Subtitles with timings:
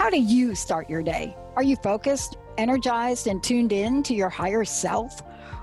[0.00, 1.36] How do you start your day?
[1.56, 5.20] Are you focused, energized, and tuned in to your higher self?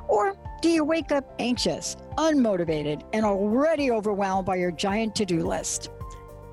[0.08, 5.44] Or do you wake up anxious, unmotivated, and already overwhelmed by your giant to do
[5.44, 5.90] list?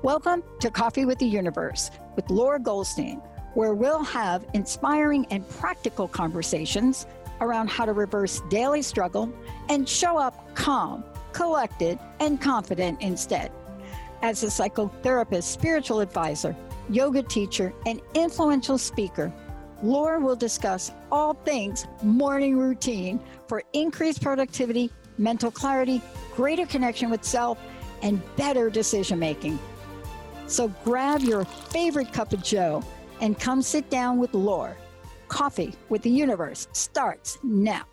[0.01, 3.17] Welcome to Coffee with the Universe with Laura Goldstein,
[3.53, 7.05] where we'll have inspiring and practical conversations
[7.39, 9.31] around how to reverse daily struggle
[9.69, 13.51] and show up calm, collected, and confident instead.
[14.23, 16.55] As a psychotherapist, spiritual advisor,
[16.89, 19.31] yoga teacher, and influential speaker,
[19.83, 26.01] Laura will discuss all things morning routine for increased productivity, mental clarity,
[26.35, 27.57] greater connection with self,
[28.01, 29.59] and better decision making.
[30.47, 32.83] So grab your favorite cup of Joe
[33.21, 34.75] and come sit down with Laura.
[35.27, 37.83] Coffee with the Universe starts now.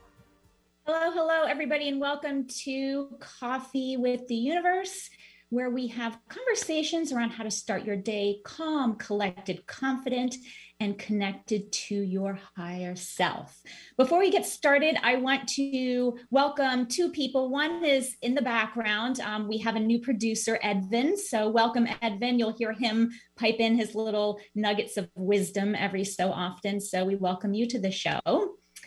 [0.85, 5.09] Hello, hello, everybody, and welcome to Coffee with the Universe
[5.53, 10.35] where we have conversations around how to start your day calm, collected, confident,
[10.81, 13.61] and connected to your higher self.
[13.99, 17.51] Before we get started, I want to welcome two people.
[17.51, 19.21] One is in the background.
[19.21, 21.19] Um, we have a new producer, Edvin.
[21.19, 22.39] So, welcome, Edvin.
[22.39, 26.81] You'll hear him pipe in his little nuggets of wisdom every so often.
[26.81, 28.21] So, we welcome you to the show.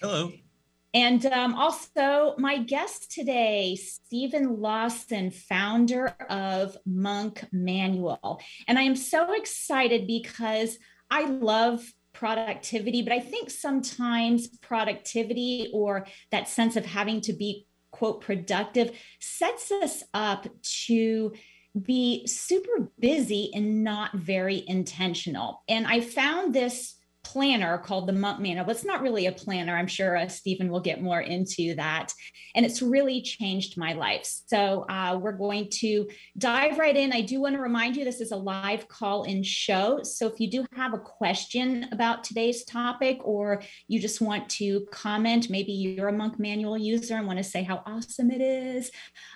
[0.01, 0.31] Hello.
[0.95, 8.39] And um, also, my guest today, Stephen Lawson, founder of Monk Manual.
[8.65, 10.77] And I am so excited because
[11.11, 17.67] I love productivity, but I think sometimes productivity or that sense of having to be,
[17.91, 20.47] quote, productive sets us up
[20.85, 21.33] to
[21.79, 25.61] be super busy and not very intentional.
[25.67, 26.95] And I found this
[27.35, 28.69] planner called the Monk Manual.
[28.69, 29.75] It's not really a planner.
[29.75, 32.13] I'm sure uh, Stephen will get more into that.
[32.55, 34.25] And it's really changed my life.
[34.47, 37.11] So uh, we're going to dive right in.
[37.11, 39.99] I do want to remind you this is a live call in show.
[40.03, 44.87] So if you do have a question about today's topic or you just want to
[44.93, 48.91] comment, maybe you're a Monk Manual user and want to say how awesome it is,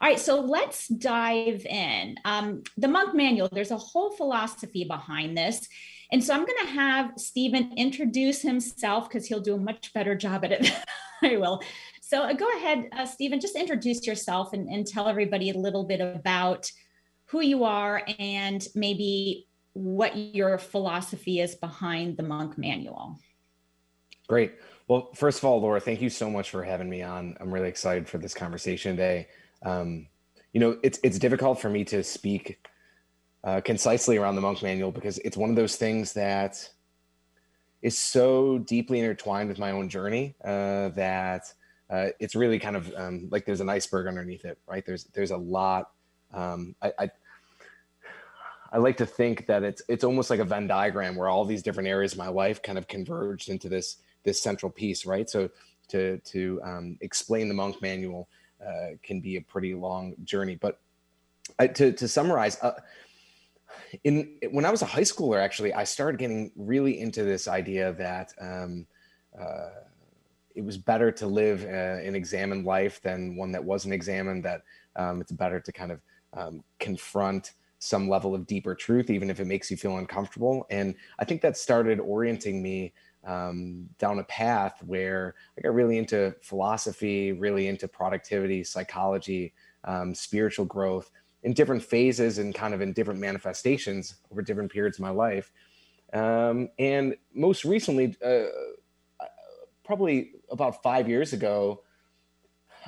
[0.00, 2.14] All right, so let's dive in.
[2.24, 5.66] Um, the Monk Manual, there's a whole philosophy behind this.
[6.10, 10.14] And so I'm going to have Stephen introduce himself because he'll do a much better
[10.14, 10.72] job at it
[11.22, 11.62] I will.
[12.00, 15.84] So uh, go ahead, uh, Stephen, just introduce yourself and, and tell everybody a little
[15.84, 16.70] bit about
[17.26, 23.18] who you are and maybe what your philosophy is behind the Monk Manual.
[24.26, 24.54] Great.
[24.88, 27.36] Well, first of all, Laura, thank you so much for having me on.
[27.40, 29.28] I'm really excited for this conversation today.
[29.62, 30.06] Um,
[30.52, 32.58] you know, it's it's difficult for me to speak
[33.48, 36.68] uh, concisely around the monk manual because it's one of those things that
[37.80, 41.50] is so deeply intertwined with my own journey uh, that
[41.88, 44.84] uh, it's really kind of um, like there's an iceberg underneath it, right?
[44.84, 45.92] There's there's a lot.
[46.34, 47.10] Um, I, I,
[48.72, 51.62] I like to think that it's it's almost like a Venn diagram where all these
[51.62, 55.30] different areas of my life kind of converged into this this central piece, right?
[55.30, 55.48] So
[55.88, 58.28] to to um, explain the monk manual
[58.62, 60.80] uh, can be a pretty long journey, but
[61.58, 62.72] I, to to summarize, uh,
[64.04, 67.92] in when I was a high schooler, actually, I started getting really into this idea
[67.94, 68.86] that um,
[69.38, 69.70] uh,
[70.54, 74.44] it was better to live uh, an examined life than one that wasn't examined.
[74.44, 74.62] That
[74.96, 76.00] um, it's better to kind of
[76.34, 80.66] um, confront some level of deeper truth, even if it makes you feel uncomfortable.
[80.70, 82.92] And I think that started orienting me
[83.24, 89.52] um, down a path where I got really into philosophy, really into productivity, psychology,
[89.84, 91.10] um, spiritual growth
[91.42, 95.52] in different phases and kind of in different manifestations over different periods of my life.
[96.12, 98.44] Um, and most recently, uh,
[99.84, 101.82] probably about five years ago,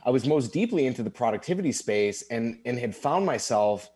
[0.04, 3.90] I was most deeply into the productivity space and, and had found myself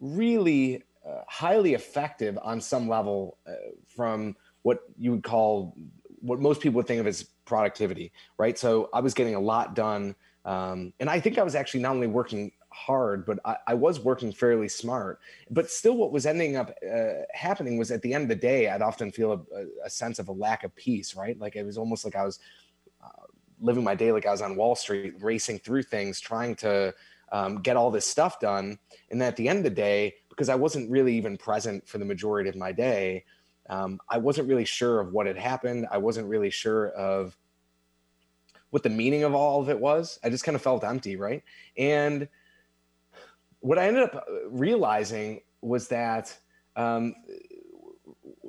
[0.00, 3.52] really uh, highly effective on some level uh,
[3.86, 5.76] from what you would call
[6.20, 8.58] what most people would think of as productivity, right?
[8.58, 10.14] So I was getting a lot done.
[10.44, 14.00] Um, and I think I was actually not only working hard, but I, I, was
[14.00, 15.20] working fairly smart.
[15.50, 18.68] But still, what was ending up uh, happening was at the end of the day,
[18.68, 21.38] I'd often feel a, a, sense of a lack of peace, right?
[21.38, 22.40] Like it was almost like I was
[23.02, 23.26] uh,
[23.60, 26.92] living my day like I was on Wall Street, racing through things, trying to
[27.30, 28.76] um, get all this stuff done.
[29.10, 31.98] And then at the end of the day, because I wasn't really even present for
[31.98, 33.24] the majority of my day,
[33.70, 35.86] um, I wasn't really sure of what had happened.
[35.90, 37.36] I wasn't really sure of
[38.70, 40.18] what the meaning of all of it was.
[40.24, 41.44] I just kind of felt empty, right?
[41.78, 42.28] And
[43.64, 46.36] what I ended up uh, realizing was that
[46.76, 47.14] um,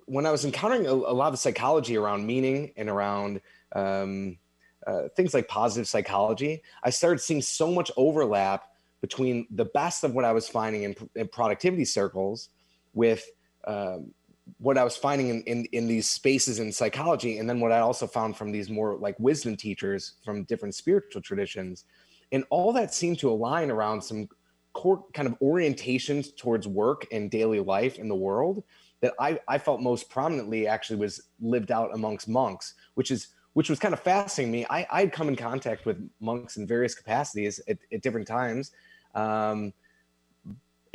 [0.07, 3.39] when I was encountering a, a, lot of psychology around meaning and around
[3.73, 4.37] um,
[4.85, 8.65] uh, things like positive psychology, I started seeing so much overlap
[8.99, 12.49] between the best of what I was finding in, in productivity circles
[12.93, 13.25] with
[13.65, 14.11] um,
[14.57, 17.79] what I was finding in, in, in these spaces in psychology, and then what I
[17.79, 21.85] also found from these more like wisdom teachers from different spiritual traditions,
[22.33, 24.27] and all that seemed to align around some
[24.75, 28.63] core kind of orientations towards work and daily life in the world
[29.01, 33.69] that I, I felt most prominently actually was lived out amongst monks, which is which
[33.69, 34.65] was kind of fascinating me.
[34.69, 38.71] I, I'd come in contact with monks in various capacities at, at different times.
[39.15, 39.71] Um,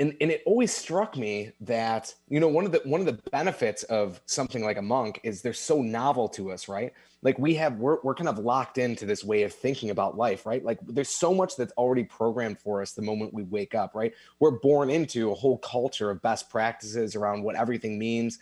[0.00, 3.20] and, and it always struck me that you know one of the one of the
[3.30, 6.92] benefits of something like a monk is they're so novel to us right?
[7.22, 10.46] Like we have we're, we're kind of locked into this way of thinking about life
[10.46, 10.64] right?
[10.64, 14.14] Like there's so much that's already programmed for us the moment we wake up right?
[14.40, 18.38] We're born into a whole culture of best practices around what everything means.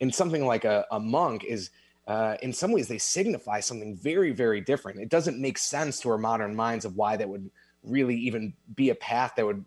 [0.00, 1.70] And something like a, a monk is
[2.06, 5.00] uh, in some ways they signify something very very different.
[5.00, 7.50] It doesn't make sense to our modern minds of why that would
[7.82, 9.62] really even be a path that would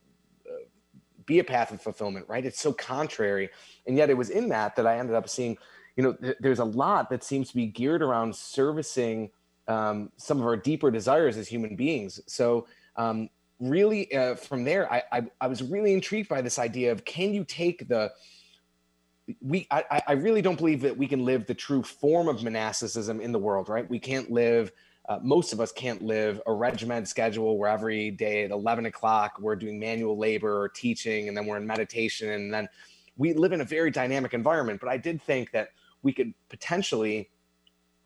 [1.27, 2.43] be a path of fulfillment, right?
[2.43, 3.49] It's so contrary.
[3.85, 5.57] And yet it was in that that I ended up seeing,
[5.95, 9.29] you know, th- there's a lot that seems to be geared around servicing
[9.67, 12.19] um, some of our deeper desires as human beings.
[12.25, 12.65] So,
[12.95, 13.29] um,
[13.59, 17.33] really, uh, from there, I, I, I was really intrigued by this idea of can
[17.33, 18.11] you take the
[19.41, 23.19] we I, I really don't believe that we can live the true form of monasticism
[23.19, 23.89] in the world, right?
[23.89, 24.71] We can't live
[25.07, 29.37] uh, most of us can't live a regimented schedule where every day at 11 o'clock
[29.39, 32.67] we're doing manual labor or teaching and then we're in meditation and then
[33.15, 34.79] we live in a very dynamic environment.
[34.81, 35.69] But i did think that
[36.03, 37.29] we could potentially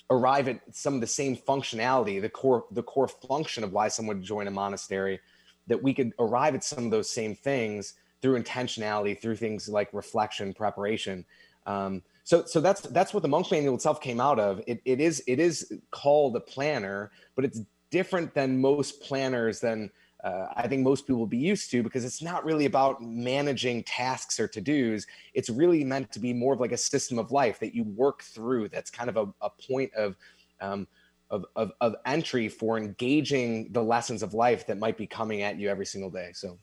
[0.10, 4.18] arrive at some of the same functionality the core the core function of why someone
[4.18, 5.20] would join a monastery
[5.68, 9.90] that we could arrive at some of those same things through intentionality through things like
[9.94, 11.26] reflection preparation.
[11.66, 14.62] Um, so so that's that's what the monk manual itself came out of.
[14.66, 19.92] It, it is it is called a planner but it's different than most planners than
[20.24, 23.84] uh, i think most people will be used to because it's not really about managing
[23.84, 25.06] tasks or to-dos.
[25.34, 28.24] It's really meant to be more of like a system of life that you work
[28.24, 30.16] through that's kind of a, a point of
[30.62, 30.88] um,
[31.30, 35.60] of, of, of entry for engaging the lessons of life that might be coming at
[35.60, 36.58] you every single day so.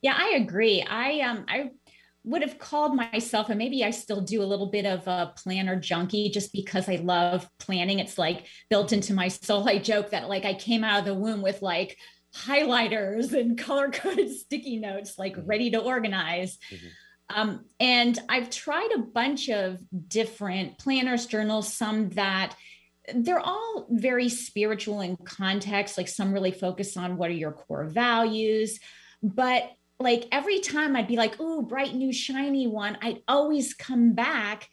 [0.00, 0.82] Yeah, I agree.
[0.82, 1.70] I um I
[2.28, 5.76] would have called myself, and maybe I still do a little bit of a planner
[5.76, 7.98] junkie just because I love planning.
[7.98, 9.68] It's like built into my soul.
[9.68, 11.96] I joke that like I came out of the womb with like
[12.36, 15.46] highlighters and color coded sticky notes, like mm-hmm.
[15.46, 16.58] ready to organize.
[16.70, 16.86] Mm-hmm.
[17.30, 19.78] Um, and I've tried a bunch of
[20.08, 22.54] different planners, journals, some that
[23.14, 27.84] they're all very spiritual in context, like some really focus on what are your core
[27.84, 28.78] values.
[29.22, 29.70] But
[30.00, 34.68] like every time I'd be like, "Ooh, bright new shiny one," I'd always come back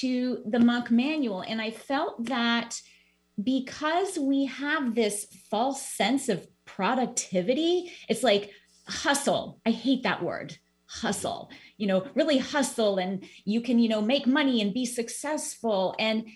[0.00, 2.80] to the monk manual, and I felt that
[3.42, 8.50] because we have this false sense of productivity, it's like
[8.86, 9.60] hustle.
[9.66, 11.50] I hate that word hustle.
[11.76, 15.94] You know really hustle and you can you know make money and be successful.
[15.98, 16.26] And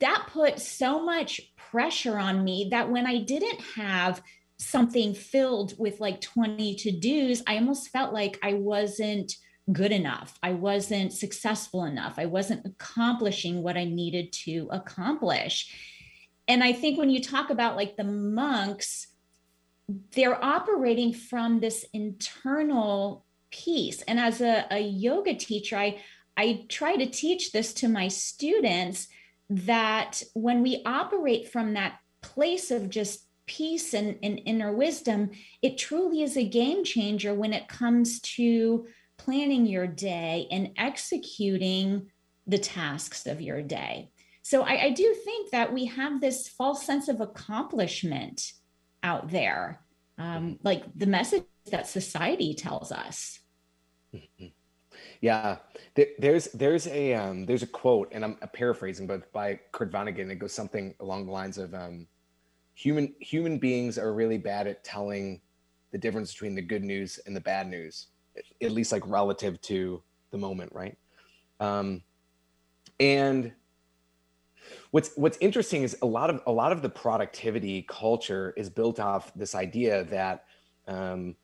[0.00, 4.22] that put so much pressure on me that when i didn't have
[4.58, 9.34] something filled with like 20 to dos, I almost felt like I wasn't
[9.72, 10.38] good enough.
[10.42, 12.14] I wasn't successful enough.
[12.18, 15.74] I wasn't accomplishing what I needed to accomplish.
[16.48, 19.08] And I think when you talk about like the monks,
[20.12, 24.02] they're operating from this internal piece.
[24.02, 26.00] And as a, a yoga teacher, I,
[26.36, 29.08] I try to teach this to my students
[29.48, 35.30] that when we operate from that place of just peace and, and inner wisdom,
[35.62, 38.86] it truly is a game changer when it comes to
[39.18, 42.10] planning your day and executing
[42.46, 44.10] the tasks of your day.
[44.42, 48.52] So I, I do think that we have this false sense of accomplishment
[49.02, 49.80] out there,
[50.18, 53.40] um, like the message that society tells us.
[54.14, 54.46] Mm-hmm.
[55.20, 55.56] Yeah,
[56.18, 60.36] there's there's a um, there's a quote, and I'm paraphrasing, but by Kurt Vonnegut, it
[60.36, 62.06] goes something along the lines of um,
[62.76, 65.40] human human beings are really bad at telling
[65.92, 68.08] the difference between the good news and the bad news
[68.62, 70.96] at least like relative to the moment right?
[71.58, 72.02] Um,
[73.00, 73.52] and
[74.90, 79.00] what's what's interesting is a lot of a lot of the productivity culture is built
[79.00, 80.44] off this idea that
[80.86, 81.34] um,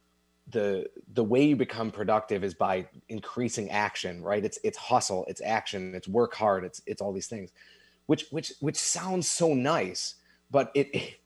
[0.51, 4.45] the the way you become productive is by increasing action right?
[4.45, 7.53] It's it's hustle it's action it's work hard it's it's all these things
[8.05, 10.17] which which which sounds so nice
[10.51, 11.17] but it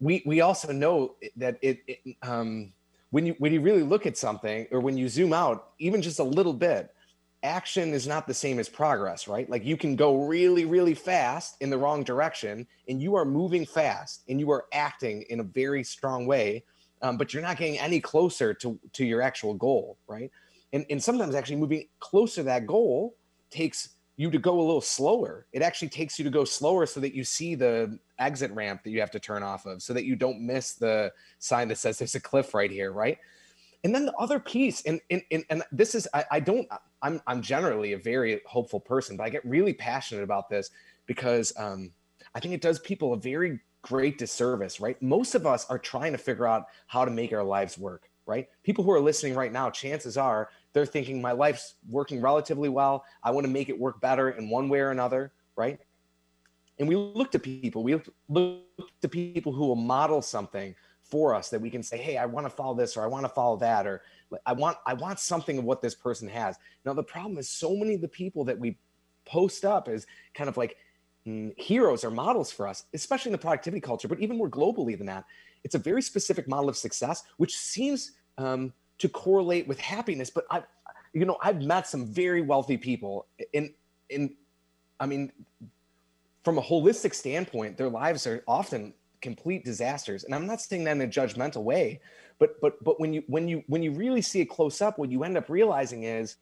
[0.00, 2.72] we we also know that it, it um,
[3.10, 6.18] when you when you really look at something or when you zoom out even just
[6.18, 6.90] a little bit
[7.42, 9.48] action is not the same as progress right?
[9.50, 13.66] Like you can go really really fast in the wrong direction and you are moving
[13.66, 16.64] fast and you are acting in a very strong way
[17.02, 20.30] um, but you're not getting any closer to to your actual goal right?
[20.72, 23.14] And, and sometimes actually moving closer to that goal
[23.50, 25.46] takes you to go a little slower.
[25.52, 28.90] It actually takes you to go slower so that you see the exit ramp that
[28.90, 31.98] you have to turn off of so that you don't miss the sign that says
[31.98, 33.18] there's a cliff right here, right?
[33.82, 36.66] And then the other piece, and and, and, and this is I, I don't
[37.02, 40.70] I'm I'm generally a very hopeful person, but I get really passionate about this
[41.06, 41.90] because um,
[42.34, 45.00] I think it does people a very great disservice, right?
[45.02, 48.48] Most of us are trying to figure out how to make our lives work, right?
[48.62, 53.04] People who are listening right now, chances are they're thinking my life's working relatively well.
[53.22, 55.78] I want to make it work better in one way or another, right?
[56.78, 58.62] And we look to people, we look
[59.00, 62.44] to people who will model something for us that we can say, hey, I want
[62.46, 64.02] to follow this or I want to follow that, or
[64.44, 66.56] I want I want something of what this person has.
[66.84, 68.76] Now the problem is so many of the people that we
[69.24, 70.76] post up as kind of like
[71.26, 74.96] mm, heroes or models for us, especially in the productivity culture, but even more globally
[74.96, 75.24] than that,
[75.62, 80.30] it's a very specific model of success, which seems um, to correlate with happiness.
[80.30, 80.62] But I,
[81.12, 83.72] you know, I've met some very wealthy people in,
[84.10, 84.34] in,
[85.00, 85.32] I mean,
[86.42, 90.24] from a holistic standpoint, their lives are often complete disasters.
[90.24, 92.00] And I'm not saying that in a judgmental way,
[92.38, 95.10] but, but, but when you, when you, when you really see it close up, what
[95.10, 96.36] you end up realizing is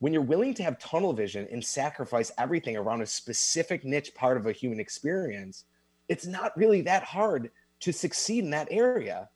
[0.00, 4.36] when you're willing to have tunnel vision and sacrifice everything around a specific niche part
[4.36, 5.64] of a human experience,
[6.08, 9.28] it's not really that hard to succeed in that area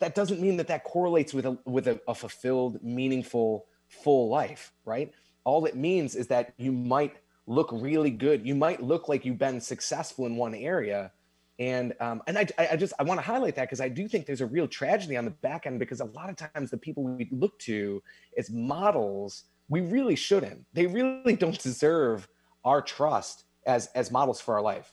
[0.00, 4.72] that doesn't mean that that correlates with a with a, a fulfilled, meaningful, full life,
[4.84, 5.12] right?
[5.44, 8.46] All it means is that you might look really good.
[8.46, 11.12] You might look like you've been successful in one area,
[11.58, 14.26] and um, and I, I just I want to highlight that because I do think
[14.26, 17.04] there's a real tragedy on the back end because a lot of times the people
[17.04, 18.02] we look to
[18.36, 20.64] as models we really shouldn't.
[20.72, 22.28] They really don't deserve
[22.64, 24.92] our trust as as models for our life.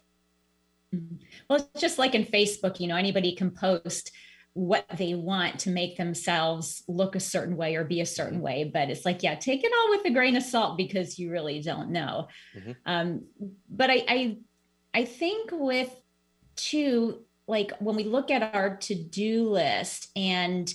[0.93, 1.15] Mm-hmm.
[1.49, 4.11] Well, it's just like in Facebook, you know, anybody can post
[4.53, 8.65] what they want to make themselves look a certain way or be a certain way
[8.65, 11.61] but it's like yeah take it all with a grain of salt because you really
[11.61, 12.71] don't know mm-hmm.
[12.85, 13.23] um,
[13.69, 14.37] but I, I
[14.93, 15.89] i think with
[16.57, 20.73] two like when we look at our to-do list and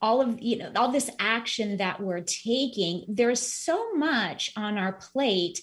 [0.00, 4.92] all of you know all this action that we're taking there's so much on our
[4.92, 5.60] plate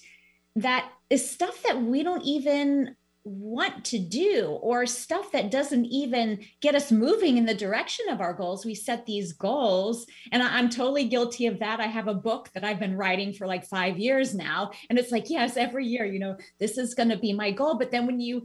[0.56, 2.94] that is stuff that we don't even
[3.28, 8.20] want to do or stuff that doesn't even get us moving in the direction of
[8.20, 8.64] our goals.
[8.64, 11.80] We set these goals, and I'm totally guilty of that.
[11.80, 14.70] I have a book that I've been writing for like five years now.
[14.88, 17.76] And it's like, yes, every year, you know, this is going to be my goal.
[17.76, 18.44] But then when you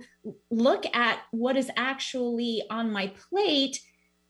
[0.52, 3.80] look at what is actually on my plate,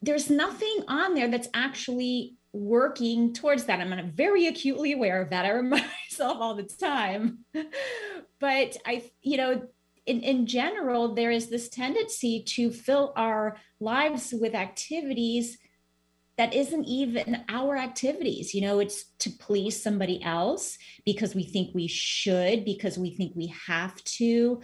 [0.01, 3.79] there's nothing on there that's actually working towards that.
[3.79, 5.45] I'm very acutely aware of that.
[5.45, 7.39] I remind myself all the time.
[8.39, 9.67] But I, you know,
[10.05, 15.57] in, in general, there is this tendency to fill our lives with activities
[16.37, 18.53] that isn't even our activities.
[18.53, 23.33] You know, it's to please somebody else because we think we should, because we think
[23.35, 24.61] we have to.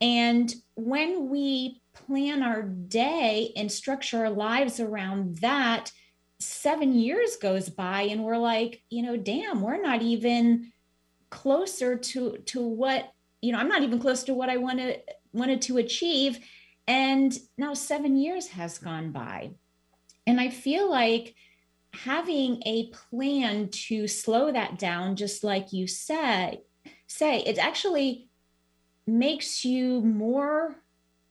[0.00, 5.92] And when we plan our day and structure our lives around that,
[6.40, 10.72] seven years goes by and we're like, you know, damn, we're not even
[11.30, 13.10] closer to to what
[13.44, 16.38] you know, I'm not even close to what I wanted wanted to achieve.
[16.86, 19.50] And now seven years has gone by.
[20.26, 21.34] And I feel like
[21.92, 26.60] having a plan to slow that down, just like you said,
[27.06, 28.30] say it actually
[29.06, 30.76] makes you more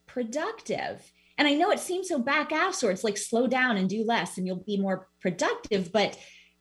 [0.05, 1.11] productive.
[1.39, 4.05] And I know it seems so back ass or it's like slow down and do
[4.05, 6.15] less and you'll be more productive, but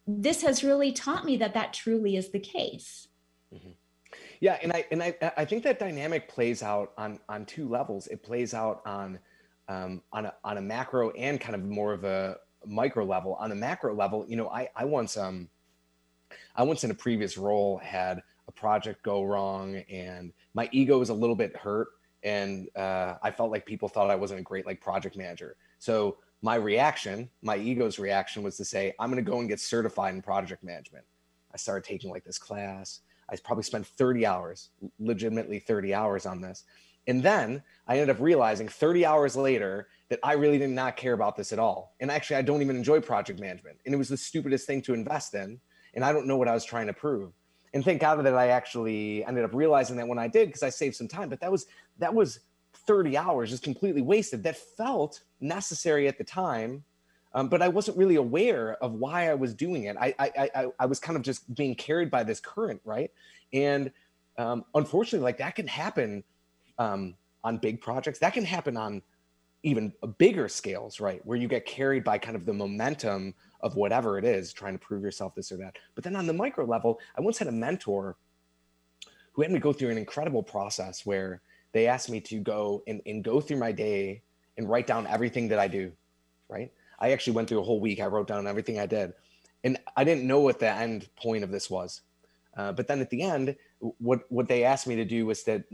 [0.07, 3.07] this has really taught me that that truly is the case.
[4.43, 8.09] Yeah, and I and I I think that dynamic plays out on on two levels.
[8.09, 9.21] It plays out on
[9.69, 13.35] um, on a on a macro and kind of more of a micro level.
[13.35, 15.49] On a macro level, you know, I I once um
[16.57, 21.11] I once in a previous role had a project go wrong and my ego was
[21.11, 21.91] a little bit hurt
[22.25, 25.55] and uh, I felt like people thought I wasn't a great like project manager.
[25.79, 29.61] So my reaction, my ego's reaction was to say, I'm going to go and get
[29.61, 31.05] certified in project management.
[31.55, 33.03] I started taking like this class.
[33.31, 36.65] I probably spent 30 hours, legitimately 30 hours on this.
[37.07, 41.15] And then I ended up realizing 30 hours later that I really did not care
[41.15, 41.95] about this at all.
[42.01, 43.79] And actually, I don't even enjoy project management.
[43.85, 45.61] And it was the stupidest thing to invest in.
[45.95, 47.33] And I don't know what I was trying to prove.
[47.75, 50.69] And thank God that I actually ended up realizing that when I did, because I
[50.69, 51.29] saved some time.
[51.29, 51.67] But that was
[51.99, 52.41] that was
[52.87, 56.85] 30 hours just completely wasted that felt necessary at the time
[57.35, 59.97] um, but I wasn't really aware of why I was doing it.
[59.99, 63.11] I, I, I, I was kind of just being carried by this current, right?
[63.53, 63.91] And
[64.39, 66.25] um, unfortunately, like that can happen
[66.79, 68.19] um, on big projects.
[68.19, 69.03] That can happen on
[69.63, 71.25] even bigger scales, right?
[71.25, 74.79] Where you get carried by kind of the momentum of whatever it is, trying to
[74.79, 75.77] prove yourself this or that.
[75.95, 78.17] But then on the micro level, I once had a mentor
[79.33, 81.41] who had me go through an incredible process where
[81.73, 84.23] they asked me to go and, and go through my day
[84.59, 85.93] and write down everything that I do,
[86.49, 86.71] right?
[87.03, 88.01] I actually went through a whole week.
[88.01, 89.13] I wrote down everything I did,
[89.65, 92.01] and I didn't know what the end point of this was.
[92.57, 95.65] Uh, but then at the end, what what they asked me to do was to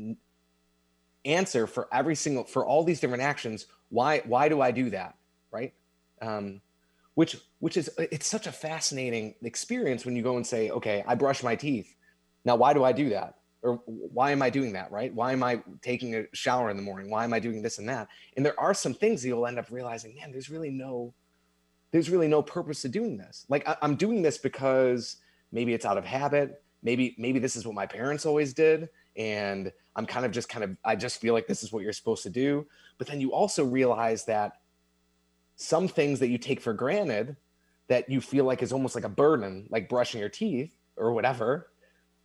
[1.27, 3.67] answer for every single for all these different actions.
[3.91, 5.17] Why why do I do that?
[5.51, 5.75] Right.
[6.23, 6.63] Um,
[7.15, 11.15] which which is it's such a fascinating experience when you go and say, okay, I
[11.15, 11.95] brush my teeth.
[12.47, 13.35] Now, why do I do that?
[13.63, 14.91] or why am I doing that?
[14.93, 15.13] Right?
[15.13, 17.11] Why am I taking a shower in the morning?
[17.11, 18.09] Why am I doing this and that?
[18.37, 21.13] And there are some things you'll end up realizing, man, there's really no,
[21.91, 23.47] there's really no purpose to doing this.
[23.49, 25.17] Like I, I'm doing this because
[25.53, 26.63] maybe it's out of habit.
[26.83, 28.89] Maybe, maybe this is what my parents always did.
[29.17, 31.93] And I'm kind of just kind of, I just feel like this is what you're
[31.93, 32.67] supposed to do.
[32.99, 34.53] But then you also realize that
[35.57, 37.37] some things that you take for granted
[37.89, 41.69] that you feel like is almost like a burden, like brushing your teeth or whatever,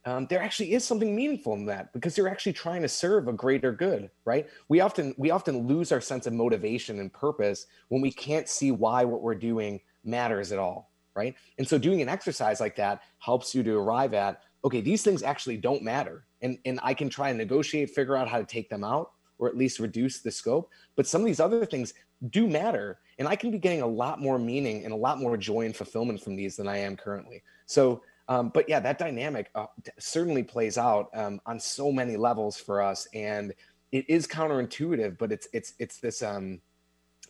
[0.06, 3.34] um, there actually is something meaningful in that because you're actually trying to serve a
[3.34, 4.48] greater good right?
[4.68, 8.72] We often we often lose our sense of motivation and purpose when we can't see
[8.72, 11.36] why what we're doing matters at all right?
[11.60, 15.24] And so doing an exercise like that helps you to arrive at okay these things
[15.24, 16.26] actually don't matter.
[16.42, 19.48] And and i can try and negotiate figure out how to take them out or
[19.48, 20.70] at least reduce the scope.
[20.96, 21.94] But some of these other things
[22.30, 25.36] do matter and i can be getting a lot more meaning and a lot more
[25.36, 27.42] joy and fulfillment from these than i am currently.
[27.66, 29.66] So um, but yeah, that dynamic uh,
[30.00, 33.54] certainly plays out um, on so many levels for us, and
[33.92, 35.18] it is counterintuitive.
[35.18, 36.62] But it's it's it's this um,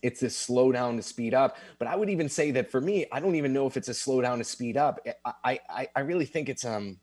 [0.03, 1.57] it's this slow down to speed up.
[1.79, 3.93] But I would even say that for me, I don't even know if it's a
[3.93, 4.99] slow down to speed up.
[5.43, 6.99] I I, I really think it's um,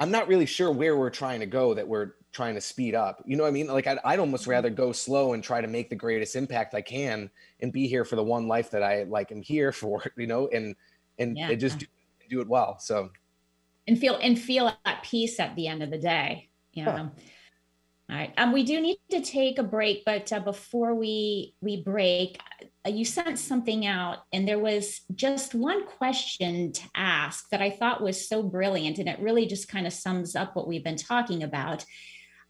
[0.00, 3.22] I'm not really sure where we're trying to go that we're trying to speed up.
[3.26, 3.66] You know what I mean?
[3.66, 6.80] Like I'd, I'd almost rather go slow and try to make the greatest impact I
[6.80, 7.30] can
[7.60, 10.02] and be here for the one life that I like am here for.
[10.16, 10.74] You know, and
[11.18, 11.52] and, yeah.
[11.54, 11.86] just do
[12.32, 12.78] do it well.
[12.80, 13.10] So
[13.86, 16.48] and feel and feel at peace at the end of the day.
[16.72, 16.92] You know.
[16.92, 17.08] Huh.
[18.10, 18.32] All right.
[18.36, 22.38] Um, we do need to take a break, but uh, before we we break,
[22.86, 27.70] uh, you sent something out, and there was just one question to ask that I
[27.70, 30.96] thought was so brilliant, and it really just kind of sums up what we've been
[30.96, 31.84] talking about.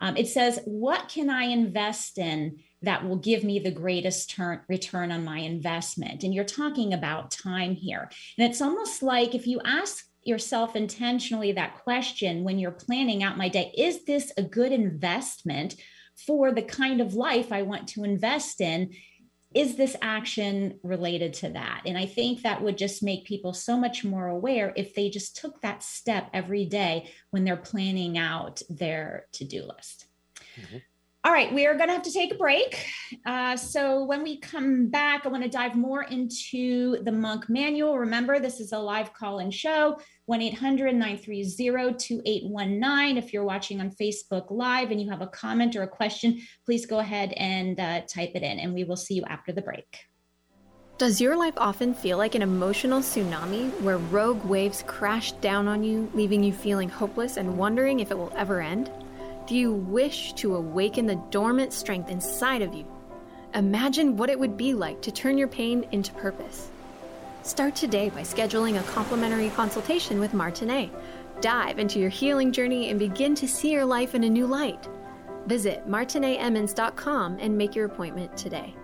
[0.01, 4.61] Um, it says, "What can I invest in that will give me the greatest turn,
[4.68, 6.25] return on my investment.
[6.25, 8.11] And you're talking about time here.
[8.38, 13.37] And it's almost like if you ask yourself intentionally that question when you're planning out
[13.37, 15.75] my day is this a good investment
[16.27, 18.92] for the kind of life I want to invest in?
[19.55, 21.83] Is this action related to that?
[21.85, 25.37] And I think that would just make people so much more aware if they just
[25.37, 30.07] took that step every day when they're planning out their to do list.
[30.59, 30.79] Mm-hmm.
[31.24, 32.85] All right, we are going to have to take a break.
[33.24, 37.96] Uh, so when we come back, I want to dive more into the Monk Manual.
[37.96, 43.18] Remember, this is a live call-in show, 1-800-930-2819.
[43.18, 46.87] If you're watching on Facebook Live and you have a comment or a question, please
[46.87, 50.00] go ahead and uh, type it in, and we will see you after the break.
[50.98, 55.85] Does your life often feel like an emotional tsunami where rogue waves crash down on
[55.85, 58.90] you, leaving you feeling hopeless and wondering if it will ever end?
[59.46, 62.87] Do you wish to awaken the dormant strength inside of you?
[63.55, 66.70] Imagine what it would be like to turn your pain into purpose.
[67.42, 70.90] Start today by scheduling a complimentary consultation with Martinet.
[71.40, 74.88] Dive into your healing journey and begin to see your life in a new light.
[75.46, 78.76] Visit martinetemmons.com and make your appointment today.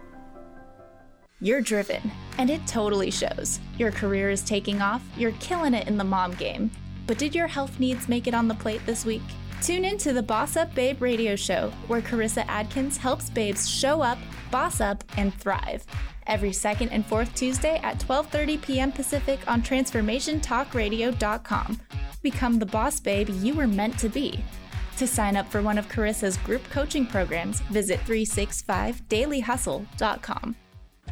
[1.41, 3.61] You're driven, and it totally shows.
[3.79, 6.73] Your career is taking off, you're killing it in the mom game.
[7.07, 9.23] But did your health needs make it on the plate this week?
[9.63, 14.01] Tune in to the Boss Up Babe radio show, where Carissa Adkins helps babes show
[14.01, 14.17] up,
[14.51, 15.85] boss up, and thrive.
[16.27, 18.93] Every second and fourth Tuesday at 12:30 p.m.
[18.93, 21.81] Pacific on transformationtalkradio.com.
[22.23, 24.45] Become the boss babe you were meant to be.
[24.99, 30.57] To sign up for one of Carissa's group coaching programs, visit 365dailyhustle.com.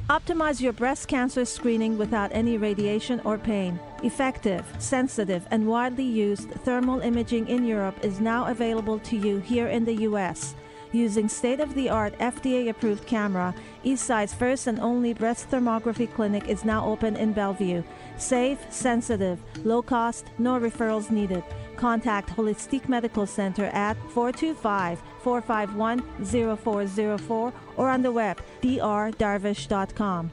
[0.09, 3.81] Optimize your breast cancer screening without any radiation or pain.
[4.05, 9.67] Effective, sensitive, and widely used thermal imaging in Europe is now available to you here
[9.67, 10.55] in the U.S.
[10.93, 16.47] Using state of the art FDA approved camera, Eastside's first and only breast thermography clinic
[16.47, 17.83] is now open in Bellevue.
[18.17, 21.43] Safe, sensitive, low cost, no referrals needed.
[21.77, 30.31] Contact Holistic Medical Center at 425 451 0404 or on the web drdarvish.com.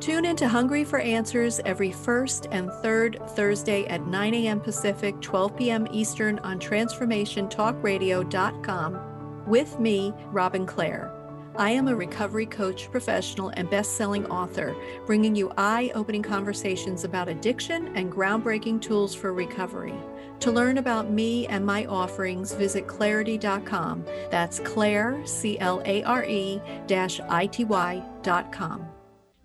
[0.00, 4.60] Tune into Hungry for Answers every first and third Thursday at 9 a.m.
[4.60, 5.86] Pacific, 12 p.m.
[5.90, 11.19] Eastern on TransformationTalkRadio.com with me, Robin Clare.
[11.56, 14.74] I am a recovery coach, professional, and best selling author,
[15.06, 19.94] bringing you eye opening conversations about addiction and groundbreaking tools for recovery.
[20.40, 24.04] To learn about me and my offerings, visit clareity.com.
[24.30, 28.88] That's Clare, C L A R E I T Y.com.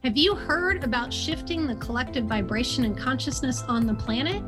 [0.03, 4.43] Have you heard about shifting the collective vibration and consciousness on the planet?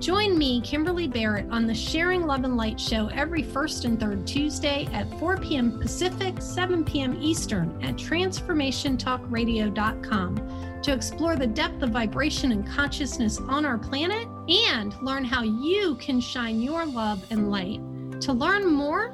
[0.00, 4.26] Join me, Kimberly Barrett, on the Sharing Love and Light show every first and third
[4.26, 5.78] Tuesday at 4 p.m.
[5.78, 7.18] Pacific, 7 p.m.
[7.20, 14.94] Eastern at TransformationTalkRadio.com to explore the depth of vibration and consciousness on our planet and
[15.02, 17.82] learn how you can shine your love and light.
[18.22, 19.12] To learn more,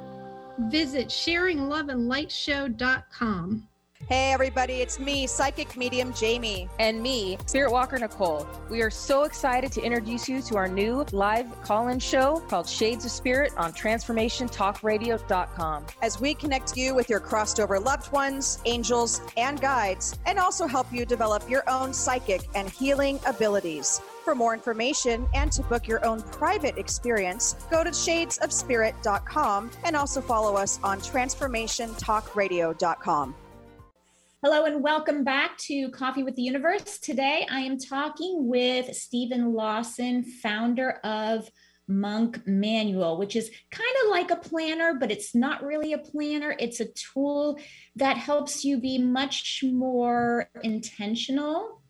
[0.69, 3.67] visit SharingLoveAndLightShow.com.
[4.05, 6.69] Hey, everybody, it's me, psychic medium Jamie.
[6.79, 8.47] And me, Spirit Walker Nicole.
[8.69, 12.69] We are so excited to introduce you to our new live call in show called
[12.69, 15.85] Shades of Spirit on TransformationTalkRadio.com.
[16.01, 20.67] As we connect you with your crossed over loved ones, angels, and guides, and also
[20.67, 23.99] help you develop your own psychic and healing abilities.
[24.23, 30.21] For more information and to book your own private experience, go to shadesofspirit.com and also
[30.21, 33.35] follow us on transformationtalkradio.com.
[34.49, 36.99] Hello and welcome back to Coffee with the Universe.
[36.99, 41.51] Today I am talking with Stephen Lawson, founder of
[41.89, 46.55] Monk Manual, which is kind of like a planner, but it's not really a planner.
[46.59, 47.59] It's a tool
[47.97, 51.81] that helps you be much more intentional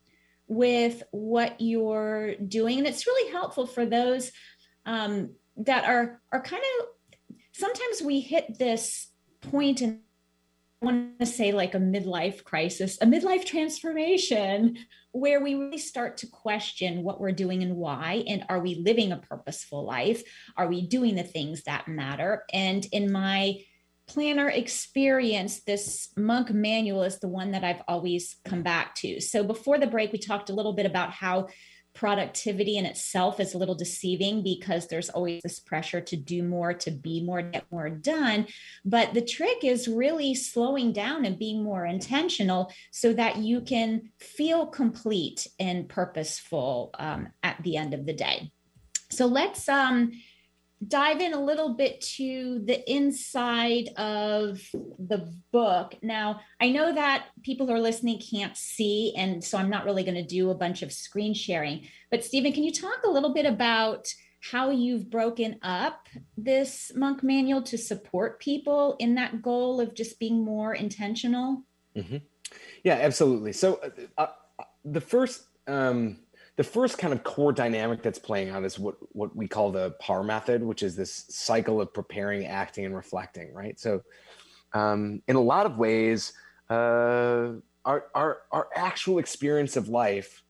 [0.48, 2.78] with what you're doing.
[2.78, 4.32] And it's really helpful for those
[4.84, 10.00] um, that are, are kind of sometimes we hit this point in
[10.80, 14.78] want to say like a midlife crisis, a midlife transformation,
[15.12, 18.24] where we really start to question what we're doing and why.
[18.28, 20.22] And are we living a purposeful life?
[20.56, 22.44] Are we doing the things that matter?
[22.52, 23.58] And in my
[24.06, 29.20] planner experience, this monk manual is the one that I've always come back to.
[29.20, 31.48] So before the break, we talked a little bit about how
[31.98, 36.72] productivity in itself is a little deceiving because there's always this pressure to do more,
[36.72, 38.46] to be more, get more done.
[38.84, 44.10] But the trick is really slowing down and being more intentional so that you can
[44.20, 48.52] feel complete and purposeful um, at the end of the day.
[49.10, 50.12] So let's um,
[50.86, 54.60] dive in a little bit to the inside of
[54.98, 55.96] the book.
[56.02, 60.04] Now, I know that people who are listening can't see, and so I'm not really
[60.04, 61.88] going to do a bunch of screen sharing.
[62.10, 64.06] But, Stephen, can you talk a little bit about
[64.40, 70.20] how you've broken up this monk manual to support people in that goal of just
[70.20, 71.64] being more intentional?
[71.96, 72.18] Mm-hmm.
[72.84, 73.52] Yeah, absolutely.
[73.52, 73.80] So,
[74.16, 76.20] uh, uh, the first um,
[76.58, 79.92] the first kind of core dynamic that's playing out is what what we call the
[80.00, 83.54] PAR method, which is this cycle of preparing, acting, and reflecting.
[83.54, 83.78] Right.
[83.78, 84.02] So,
[84.72, 86.32] um, in a lot of ways,
[86.68, 87.52] uh,
[87.84, 90.42] our our our actual experience of life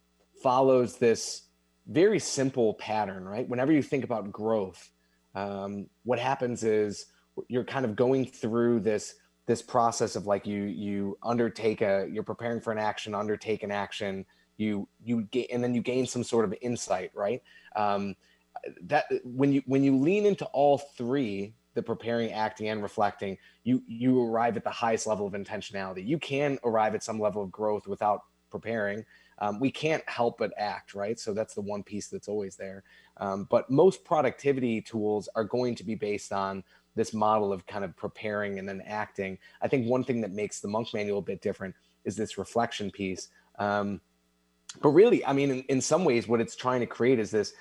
[0.42, 1.42] follows this
[1.86, 3.28] very simple pattern.
[3.28, 3.46] Right.
[3.46, 4.90] Whenever you think about growth,
[5.34, 7.04] um, what happens is
[7.48, 12.22] you're kind of going through this this process of like you you undertake a you're
[12.22, 14.24] preparing for an action, undertake an action
[14.58, 17.42] you you get and then you gain some sort of insight right?
[17.74, 18.14] Um,
[18.82, 23.82] that when you when you lean into all three the preparing acting and reflecting you
[23.86, 26.06] you arrive at the highest level of intentionality.
[26.06, 29.04] You can arrive at some level of growth without preparing.
[29.40, 31.18] Um, we can't help but act right?
[31.18, 32.82] So that's the one piece that's always there.
[33.18, 36.64] Um, but most productivity tools are going to be based on
[36.96, 39.38] this model of kind of preparing and then acting.
[39.62, 42.90] I think one thing that makes the monk manual a bit different is this reflection
[42.90, 43.28] piece.
[43.58, 44.00] Um,
[44.82, 47.52] but really, I mean, in, in some ways, what it's trying to create is this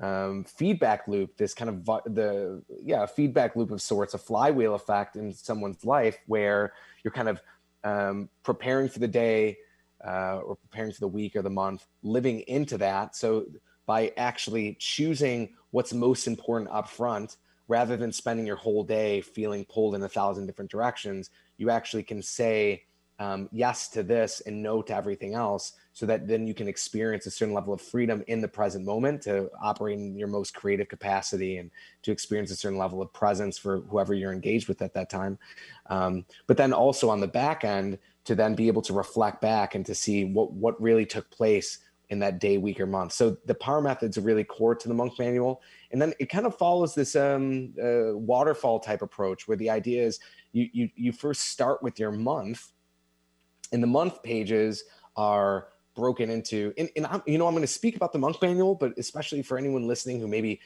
[0.00, 5.16] um, feedback loop, this kind of the yeah feedback loop of sorts, a flywheel effect
[5.16, 7.40] in someone's life where you're kind of
[7.84, 9.56] um, preparing for the day
[10.06, 13.16] uh, or preparing for the week or the month, living into that.
[13.16, 13.46] So
[13.86, 17.36] by actually choosing what's most important up front,
[17.68, 22.02] rather than spending your whole day feeling pulled in a thousand different directions, you actually
[22.02, 22.84] can say
[23.18, 27.26] um, yes to this and no to everything else so that then you can experience
[27.26, 30.88] a certain level of freedom in the present moment to operate in your most creative
[30.88, 31.70] capacity and
[32.02, 35.38] to experience a certain level of presence for whoever you're engaged with at that time
[35.88, 39.74] um, but then also on the back end to then be able to reflect back
[39.74, 43.12] and to see what what really took place in that day, week, or month.
[43.12, 45.62] So the PAR methods are really core to the monk manual.
[45.90, 50.04] And then it kind of follows this um, uh, waterfall type approach where the idea
[50.04, 50.20] is
[50.52, 52.72] you, you, you first start with your month
[53.72, 54.84] and the month pages
[55.16, 58.40] are broken into, and, and I'm, you know, I'm going to speak about the monk
[58.42, 60.60] manual, but especially for anyone listening who maybe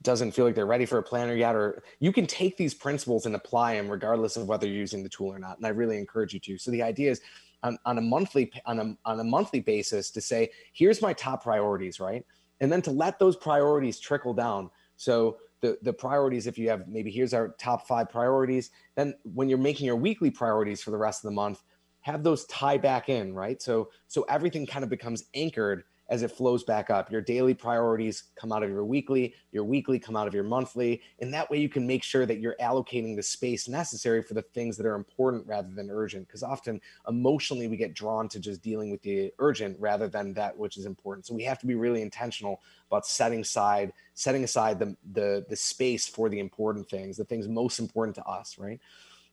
[0.00, 3.26] doesn't feel like they're ready for a planner yet, or you can take these principles
[3.26, 5.58] and apply them regardless of whether you're using the tool or not.
[5.58, 6.58] And I really encourage you to.
[6.58, 7.20] So the idea is
[7.62, 11.44] on, on a monthly on a, on a monthly basis to say, here's my top
[11.44, 12.24] priorities, right?
[12.60, 14.70] And then to let those priorities trickle down.
[14.96, 19.48] So the, the priorities, if you have maybe here's our top five priorities, then when
[19.48, 21.62] you're making your weekly priorities for the rest of the month,
[22.02, 23.60] have those tie back in, right?
[23.60, 27.10] So so everything kind of becomes anchored as it flows back up.
[27.10, 31.00] Your daily priorities come out of your weekly, your weekly come out of your monthly.
[31.20, 34.42] And that way you can make sure that you're allocating the space necessary for the
[34.42, 36.26] things that are important rather than urgent.
[36.26, 40.54] Because often emotionally we get drawn to just dealing with the urgent rather than that
[40.54, 41.24] which is important.
[41.24, 45.56] So we have to be really intentional about setting aside, setting aside the the the
[45.56, 48.80] space for the important things, the things most important to us, right?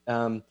[0.08, 0.43] Um,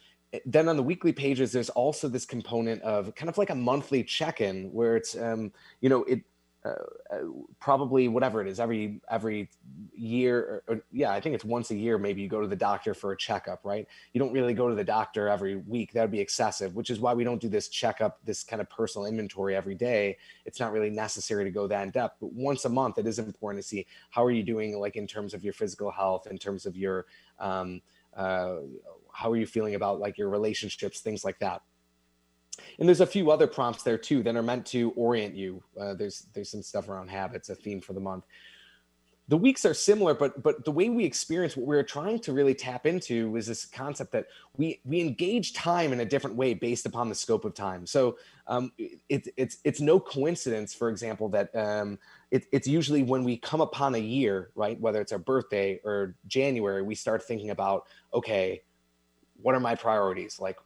[0.44, 4.04] then on the weekly pages there's also this component of kind of like a monthly
[4.04, 6.22] check-in where it's um, you know it
[6.64, 6.70] uh,
[7.14, 7.18] uh,
[7.60, 9.48] probably whatever it is every every
[9.96, 12.56] year or, or, yeah i think it's once a year maybe you go to the
[12.56, 13.86] doctor for a checkup right?
[14.12, 15.92] You don't really go to the doctor every week.
[15.92, 18.68] That would be excessive which is why we don't do this checkup this kind of
[18.68, 20.18] personal inventory every day.
[20.46, 23.20] It's not really necessary to go that in depth but once a month it is
[23.20, 26.38] important to see how are you doing like in terms of your physical health in
[26.38, 27.06] terms of your
[27.38, 27.80] um,
[28.16, 28.56] uh,
[29.18, 31.62] how are you feeling about like your relationships things like that.
[32.78, 35.62] And there's a few other prompts there too that are meant to orient you.
[35.80, 38.24] Uh, there's there's some stuff around habits a theme for the month.
[39.26, 42.54] The weeks are similar but but the way we experience what we're trying to really
[42.54, 44.26] tap into is this concept that
[44.56, 47.86] we we engage time in a different way based upon the scope of time.
[47.86, 51.98] So um, it, it's it's no coincidence for example that um,
[52.30, 56.14] it, it's usually when we come upon a year right whether it's our birthday or
[56.26, 58.62] january we start thinking about okay
[59.40, 60.38] what are my priorities?
[60.40, 60.56] Like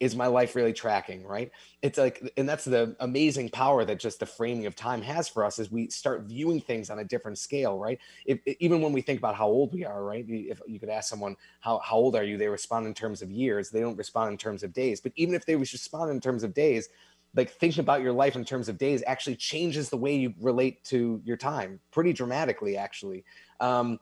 [0.00, 1.52] is my life really tracking right?
[1.82, 5.44] It's like and that's the amazing power that just the framing of time has for
[5.44, 7.98] us as we start viewing things on a different scale right?
[8.26, 10.24] If, even when we think about how old we are right?
[10.28, 12.36] If you could ask someone how, how old are you?
[12.36, 13.70] they respond in terms of years.
[13.70, 15.00] They don't respond in terms of days.
[15.00, 16.88] But even if they respond in terms of days
[17.36, 20.82] like thinking about your life in terms of days actually changes the way you relate
[20.84, 23.24] to your time pretty dramatically actually.
[23.60, 23.98] Um,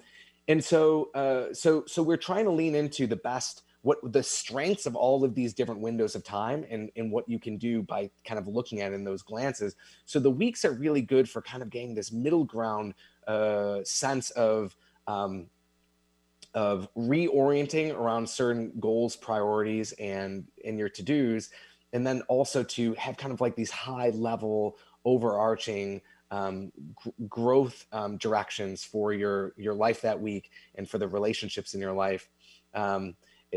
[0.48, 4.84] and so uh, so so we're trying to lean into the best what the strengths
[4.84, 8.10] of all of these different windows of time and, and what you can do by
[8.24, 9.76] kind of looking at in those glances.
[10.06, 12.94] So the weeks are really good for kind of getting this middle ground
[13.28, 15.46] uh, sense of um,
[16.52, 21.50] of reorienting around certain goals, priorities, and in your to dos,
[21.92, 26.00] and then also to have kind of like these high level overarching
[26.32, 26.72] um,
[27.04, 31.80] g- growth um, directions for your your life that week and for the relationships in
[31.80, 32.28] your life.
[32.74, 33.14] Um,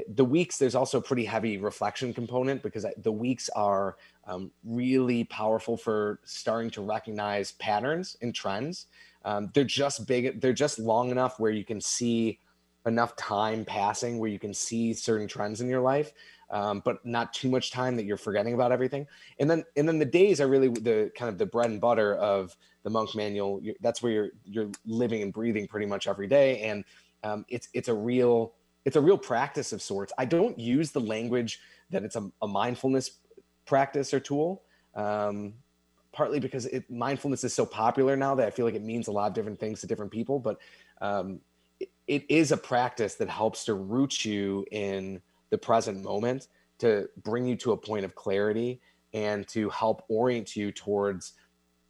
[0.07, 3.97] the weeks there's also a pretty heavy reflection component because the weeks are
[4.27, 8.87] um, really powerful for starting to recognize patterns and trends.
[9.25, 12.39] Um, they're just big they're just long enough where you can see
[12.85, 16.13] enough time passing where you can see certain trends in your life
[16.51, 19.07] um, but not too much time that you're forgetting about everything.
[19.39, 22.15] And then and then the days are really the kind of the bread and butter
[22.15, 23.61] of the monk manual.
[23.81, 26.61] That's where you're you're living and breathing pretty much every day.
[26.61, 26.83] And
[27.23, 28.53] um, it's it's a real
[28.85, 30.13] it's a real practice of sorts.
[30.17, 33.11] I don't use the language that it's a, a mindfulness
[33.65, 34.63] practice or tool,
[34.95, 35.53] um,
[36.11, 39.11] partly because it, mindfulness is so popular now that I feel like it means a
[39.11, 40.39] lot of different things to different people.
[40.39, 40.59] But
[41.01, 41.39] um,
[41.79, 46.47] it, it is a practice that helps to root you in the present moment,
[46.79, 48.81] to bring you to a point of clarity,
[49.13, 51.33] and to help orient you towards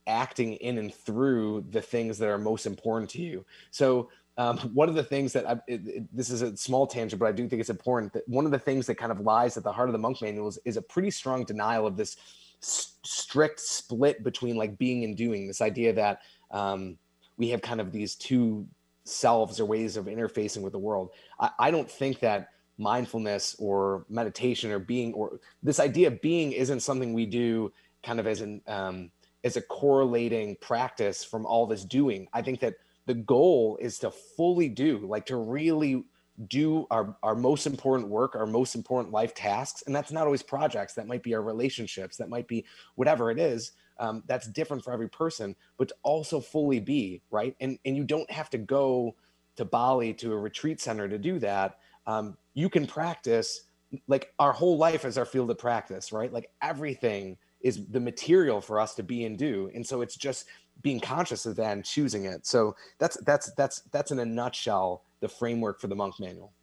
[0.07, 3.45] acting in and through the things that are most important to you.
[3.71, 7.19] So um, one of the things that I, it, it, this is a small tangent,
[7.19, 9.57] but I do think it's important that one of the things that kind of lies
[9.57, 12.17] at the heart of the monk manual is, is a pretty strong denial of this
[12.63, 15.45] s- strict split between like being and doing.
[15.45, 16.21] This idea that
[16.51, 16.97] um,
[17.37, 18.65] we have kind of these two
[19.03, 21.11] selves or ways of interfacing with the world.
[21.39, 26.53] I, I don't think that mindfulness or meditation or being or this idea of being
[26.53, 27.73] isn't something we do
[28.03, 29.11] kind of as an um,
[29.43, 32.27] as a correlating practice from all this doing.
[32.33, 32.75] I think that
[33.09, 36.03] the goal is to fully do like to really
[36.47, 40.43] do our, our most important work our most important life tasks and that's not always
[40.43, 40.93] projects.
[40.93, 42.17] That might be our relationships.
[42.17, 46.39] That might be whatever it is um, that's different for every person but to also
[46.39, 47.55] fully be right?
[47.59, 49.15] And and you don't have to go
[49.55, 51.79] to bali to a retreat center to do that.
[52.05, 53.63] Um, you can practice
[54.07, 56.31] like our whole life is our field of practice right?
[56.31, 59.71] Like everything is the material for us to be and do.
[59.73, 60.45] And so it's just
[60.81, 65.03] being conscious of that and choosing it so that's that's that's that's in a nutshell
[65.19, 66.53] the framework for the monk manual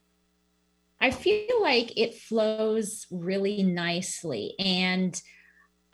[1.01, 5.23] i feel like it flows really nicely and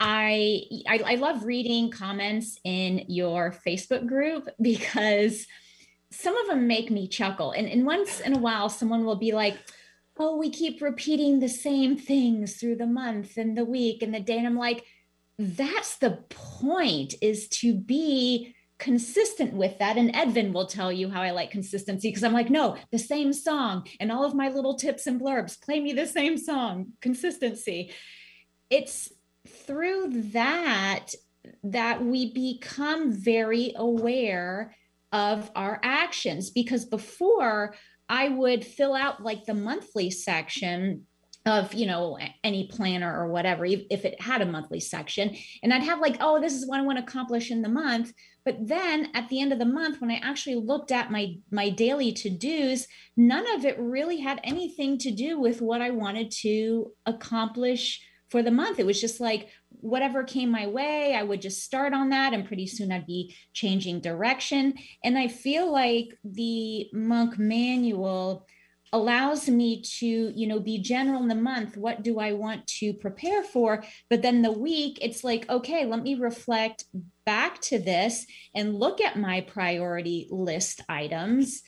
[0.05, 5.47] I, I, I love reading comments in your Facebook group because
[6.11, 7.51] some of them make me chuckle.
[7.51, 9.57] And, and once in a while, someone will be like,
[10.17, 14.19] "Oh, we keep repeating the same things through the month and the week and the
[14.19, 14.85] day," and I'm like,
[15.43, 19.95] "That's the point: is to be." consistent with that.
[19.95, 23.31] And Edvin will tell you how I like consistency because I'm like, no, the same
[23.31, 27.93] song and all of my little tips and blurbs play me the same song, consistency.
[28.69, 29.13] It's
[29.47, 31.13] through that
[31.63, 34.75] that we become very aware
[35.13, 37.75] of our actions because before
[38.09, 41.05] I would fill out like the monthly section
[41.45, 45.83] of you know any planner or whatever if it had a monthly section and i'd
[45.83, 48.13] have like oh this is what i want to accomplish in the month
[48.45, 51.69] but then at the end of the month when i actually looked at my my
[51.69, 56.91] daily to-dos none of it really had anything to do with what i wanted to
[57.05, 57.99] accomplish
[58.33, 58.79] for the month.
[58.79, 62.47] It was just like whatever came my way, I would just start on that, and
[62.47, 64.73] pretty soon I'd be changing direction.
[65.03, 68.47] And I feel like the monk manual
[68.93, 72.93] allows me to you know be general in the month what do i want to
[72.93, 76.85] prepare for but then the week it's like okay let me reflect
[77.25, 78.25] back to this
[78.55, 81.63] and look at my priority list items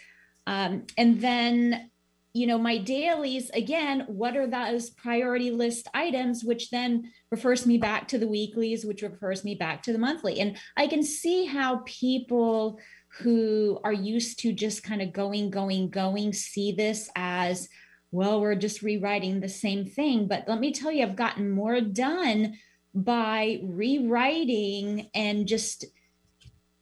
[0.48, 1.90] um, and then
[2.36, 7.78] you know, my dailies, again, what are those priority list items, which then refers me
[7.78, 10.42] back to the weeklies, which refers me back to the monthly.
[10.42, 12.78] And I can see how people
[13.20, 17.70] who are used to just kind of going, going, going see this as,
[18.12, 20.28] well, we're just rewriting the same thing.
[20.28, 22.58] But let me tell you, I've gotten more done
[22.94, 25.86] by rewriting and just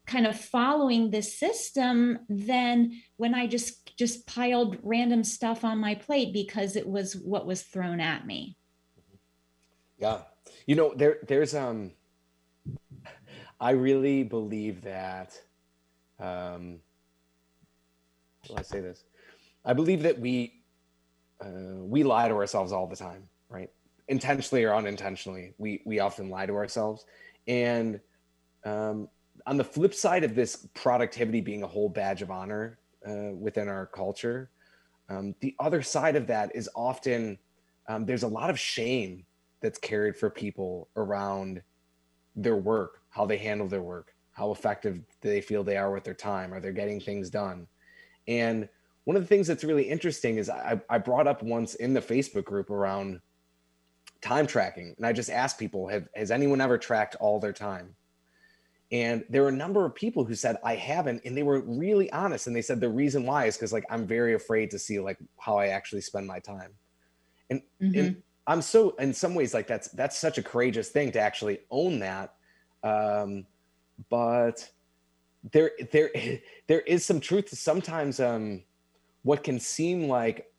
[0.05, 5.95] kind of following the system than when I just just piled random stuff on my
[5.95, 8.57] plate because it was what was thrown at me.
[9.97, 10.19] Yeah.
[10.67, 11.91] You know, there there's um
[13.59, 15.39] I really believe that
[16.23, 16.79] um
[18.47, 19.03] how do I say this?
[19.65, 20.63] I believe that we
[21.43, 23.69] uh, we lie to ourselves all the time, right?
[24.07, 27.05] Intentionally or unintentionally, we we often lie to ourselves.
[27.47, 27.99] And
[28.65, 29.09] um,
[29.45, 33.67] on the flip side of this productivity being a whole badge of honor uh, within
[33.67, 34.49] our culture,
[35.09, 37.37] um, the other side of that is often
[37.87, 39.25] um, there's a lot of shame
[39.61, 41.61] that's carried for people around
[42.35, 46.13] their work, how they handle their work, how effective they feel they are with their
[46.13, 47.67] time, are they getting things done?
[48.27, 48.67] And
[49.05, 52.01] one of the things that's really interesting is I, I brought up once in the
[52.01, 53.21] Facebook group around
[54.21, 57.95] time tracking, and I just asked people, have, has anyone ever tracked all their time?
[58.91, 61.23] And there were a number of people who said, I haven't.
[61.25, 62.45] And they were really honest.
[62.45, 65.17] And they said the reason why is because like I'm very afraid to see like
[65.39, 66.73] how I actually spend my time.
[67.49, 67.99] And, mm-hmm.
[67.99, 71.61] and I'm so in some ways like that's that's such a courageous thing to actually
[71.71, 72.35] own that.
[72.83, 73.47] Um,
[74.09, 74.69] but
[75.51, 76.11] there there
[76.67, 78.63] there is some truth to sometimes um,
[79.23, 80.49] what can seem like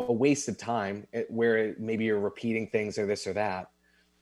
[0.00, 3.70] a waste of time eh, where maybe you're repeating things or this or that.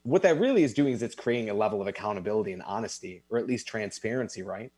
[0.05, 3.39] What that really is doing is it's creating a level of accountability and honesty or
[3.39, 4.73] at least transparency right?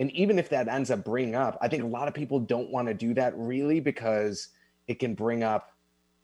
[0.00, 2.68] And even if that ends up bringing up i think a lot of people don't
[2.68, 4.48] want to do that really because
[4.88, 5.70] it can bring up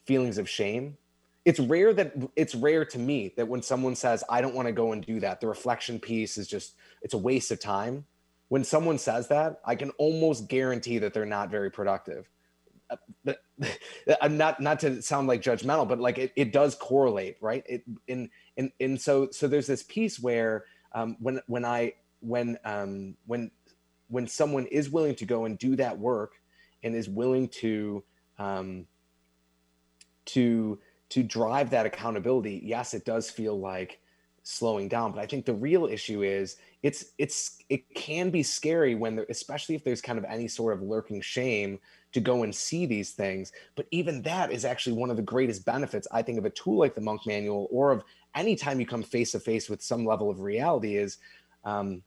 [0.07, 0.96] feelings of shame
[1.44, 4.72] it's rare that it's rare to me that when someone says i don't want to
[4.72, 8.05] go and do that the reflection piece is just it's a waste of time
[8.48, 12.29] when someone says that i can almost guarantee that they're not very productive
[14.20, 17.62] I'm not not to sound like judgmental, but like it, it does correlate, right?
[17.66, 22.59] It and and and so so there's this piece where um, when when I when
[22.64, 23.50] um, when
[24.09, 26.33] when someone is willing to go and do that work
[26.83, 28.03] and is willing to
[28.38, 28.87] um,
[30.26, 30.79] to
[31.11, 34.01] to drive that accountability, yes, it does feel like
[34.42, 35.12] slowing down.
[35.12, 39.27] But I think the real issue is it's it's it can be scary when there,
[39.29, 41.78] especially if there's kind of any sort of lurking shame
[42.12, 43.53] to go and see these things.
[43.76, 46.78] But even that is actually one of the greatest benefits, I think, of a tool
[46.78, 48.03] like the Monk Manual or of
[48.35, 51.18] any time you come face to face with some level of reality is
[51.64, 52.03] um,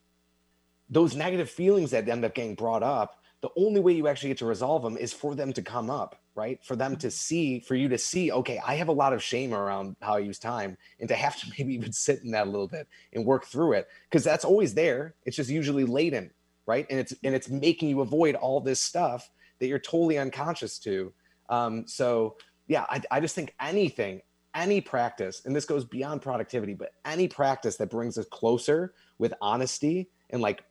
[0.90, 3.23] those negative feelings that end up getting brought up.
[3.44, 6.22] The only way you actually get to resolve them is for them to come up,
[6.34, 6.64] right?
[6.64, 9.54] For them to see, for you to see, okay, I have a lot of shame
[9.54, 12.50] around how I use time, and to have to maybe even sit in that a
[12.50, 15.16] little bit and work through it, because that's always there.
[15.26, 16.32] It's just usually latent,
[16.68, 16.88] right?
[16.90, 19.30] And it's and it's making you avoid all this stuff
[19.60, 21.12] that you're totally unconscious to.
[21.50, 22.38] Um, so
[22.68, 24.22] yeah, I, I just think anything,
[24.56, 29.34] any practice, and this goes beyond productivity, but any practice that brings us closer with
[29.42, 30.64] honesty and like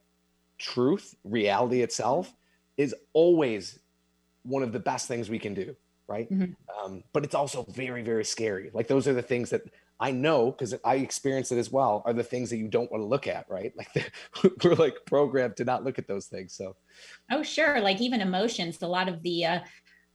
[0.56, 2.32] truth, reality itself,
[2.76, 3.78] is always
[4.44, 5.76] one of the best things we can do.
[6.08, 6.30] Right.
[6.30, 6.84] Mm-hmm.
[6.84, 8.70] Um, but it's also very, very scary.
[8.74, 9.62] Like those are the things that
[9.98, 12.02] I know because I experience it as well.
[12.04, 13.72] Are the things that you don't want to look at, right?
[13.94, 16.54] Like we're like programmed to not look at those things.
[16.54, 16.74] So,
[17.30, 18.82] oh sure, like even emotions.
[18.82, 19.60] A lot of the uh,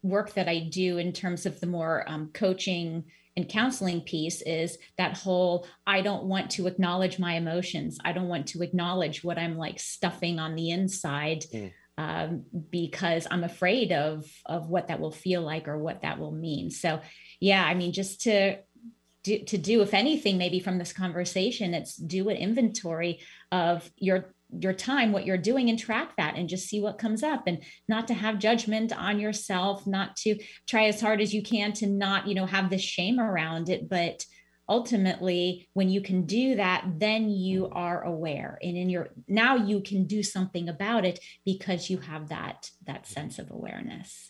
[0.03, 3.05] work that I do in terms of the more um, coaching
[3.37, 7.97] and counseling piece is that whole I don't want to acknowledge my emotions.
[8.03, 11.45] I don't want to acknowledge what I'm like stuffing on the inside.
[11.53, 11.71] Mm.
[11.99, 16.31] Um, because I'm afraid of of what that will feel like or what that will
[16.31, 16.69] mean.
[16.69, 17.01] So,
[17.39, 18.57] yeah, I mean, just to
[19.27, 23.19] do, to do if anything maybe from this conversation it's do an inventory
[23.51, 27.23] of your your time what you're doing and track that and just see what comes
[27.23, 31.43] up and not to have judgment on yourself not to try as hard as you
[31.43, 34.23] can to not you know have this shame around it but
[34.69, 39.81] ultimately when you can do that then you are aware and in your now you
[39.81, 44.29] can do something about it because you have that that sense of awareness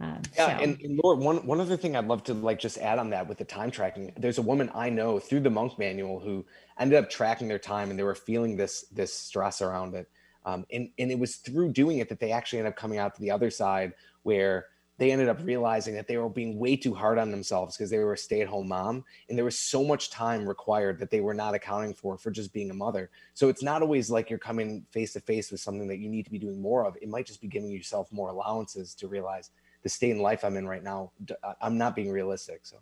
[0.00, 0.62] um, yeah, so.
[0.64, 3.28] and, and Laura, one one other thing I'd love to like just add on that
[3.28, 4.12] with the time tracking.
[4.16, 6.44] There's a woman I know through the monk manual who
[6.78, 10.08] ended up tracking their time, and they were feeling this this stress around it.
[10.44, 13.14] Um, and and it was through doing it that they actually ended up coming out
[13.14, 13.92] to the other side
[14.24, 14.66] where
[14.98, 17.98] they ended up realizing that they were being way too hard on themselves because they
[17.98, 21.54] were a stay-at-home mom and there was so much time required that they were not
[21.54, 25.12] accounting for for just being a mother so it's not always like you're coming face
[25.12, 27.40] to face with something that you need to be doing more of it might just
[27.40, 29.50] be giving yourself more allowances to realize
[29.84, 31.12] the state in life I'm in right now,
[31.60, 32.60] I'm not being realistic.
[32.64, 32.78] So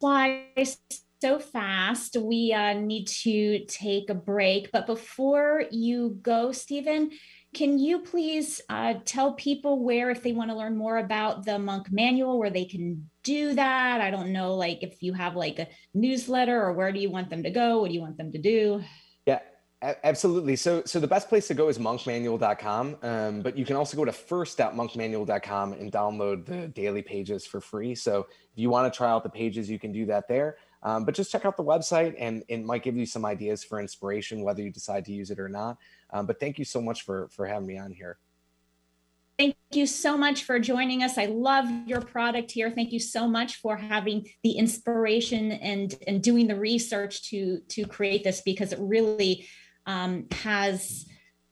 [0.00, 0.46] why
[1.20, 2.16] so fast.
[2.16, 4.70] We uh, need to take a break.
[4.72, 7.10] But before you go, Stephen,
[7.54, 11.58] can you please uh, tell people where, if they want to learn more about the
[11.58, 14.00] Monk Manual, where they can do that?
[14.00, 17.30] I don't know, like if you have like a newsletter or where do you want
[17.30, 17.80] them to go?
[17.80, 18.82] What do you want them to do?
[19.26, 19.40] Yeah,
[19.80, 20.56] Absolutely.
[20.56, 24.04] So, so the best place to go is monkmanual.com, um, but you can also go
[24.04, 27.94] to first.monkmanual.com and download the daily pages for free.
[27.94, 30.56] So, if you want to try out the pages, you can do that there.
[30.82, 33.80] Um, but just check out the website, and it might give you some ideas for
[33.80, 35.78] inspiration, whether you decide to use it or not.
[36.10, 38.18] Um, but thank you so much for for having me on here.
[39.38, 41.16] Thank you so much for joining us.
[41.16, 42.72] I love your product here.
[42.72, 47.86] Thank you so much for having the inspiration and and doing the research to to
[47.86, 49.48] create this because it really
[49.86, 51.06] um, has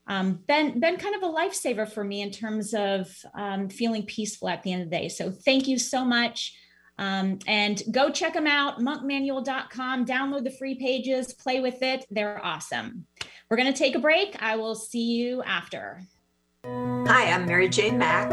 [0.07, 4.49] um, been been kind of a lifesaver for me in terms of um, feeling peaceful
[4.49, 5.09] at the end of the day.
[5.09, 6.53] So thank you so much.
[6.97, 10.05] Um, and go check them out, monkmanual.com.
[10.05, 12.05] Download the free pages, play with it.
[12.09, 13.05] They're awesome.
[13.49, 14.41] We're going to take a break.
[14.41, 16.01] I will see you after.
[16.65, 18.31] Hi, I'm Mary Jane Mack.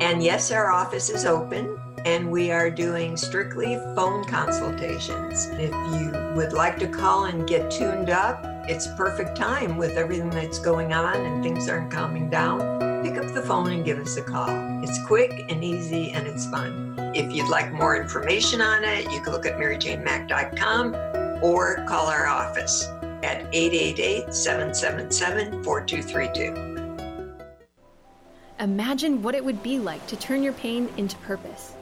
[0.00, 5.46] And yes, our office is open and we are doing strictly phone consultations.
[5.52, 10.30] If you would like to call and get tuned up, it's perfect time with everything
[10.30, 12.93] that's going on and things aren't calming down.
[13.34, 14.48] The phone and give us a call.
[14.84, 16.94] It's quick and easy and it's fun.
[17.16, 20.94] If you'd like more information on it, you can look at maryjanemack.com
[21.42, 22.84] or call our office
[23.24, 27.36] at 888 777 4232.
[28.60, 31.72] Imagine what it would be like to turn your pain into purpose.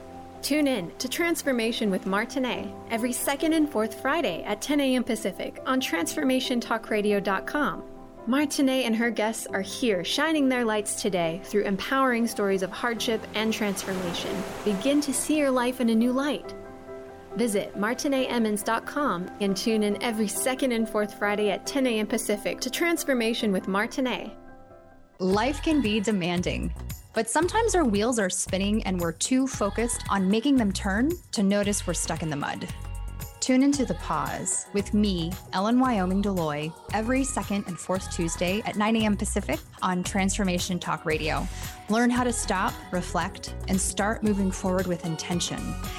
[0.41, 5.05] Tune in to Transformation with Martinet every second and fourth Friday at 10 a.m.
[5.05, 7.92] Pacific on TransformationTalkRadio.com.
[8.27, 13.21] Martinet and her guests are here shining their lights today through empowering stories of hardship
[13.35, 14.31] and transformation.
[14.65, 16.55] Begin to see your life in a new light.
[17.35, 22.07] Visit martinetemmons.com and tune in every second and fourth Friday at 10 a.m.
[22.07, 24.31] Pacific to Transformation with Martinet.
[25.19, 26.73] Life can be demanding.
[27.15, 31.43] But sometimes our wheels are spinning and we're too focused on making them turn to
[31.43, 32.69] notice we're stuck in the mud.
[33.43, 38.77] Tune into The Pause with me, Ellen Wyoming Deloy, every second and fourth Tuesday at
[38.77, 39.17] 9 a.m.
[39.17, 41.45] Pacific on Transformation Talk Radio.
[41.89, 45.59] Learn how to stop, reflect, and start moving forward with intention.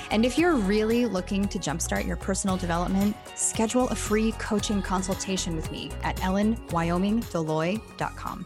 [0.10, 5.54] And if you're really looking to jumpstart your personal development, schedule a free coaching consultation
[5.54, 8.46] with me at ellenwyomingdeloy.com.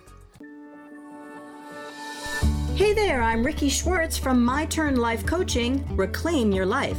[2.73, 6.97] Hey there, I'm Ricky Schwartz from My Turn Life Coaching Reclaim Your Life.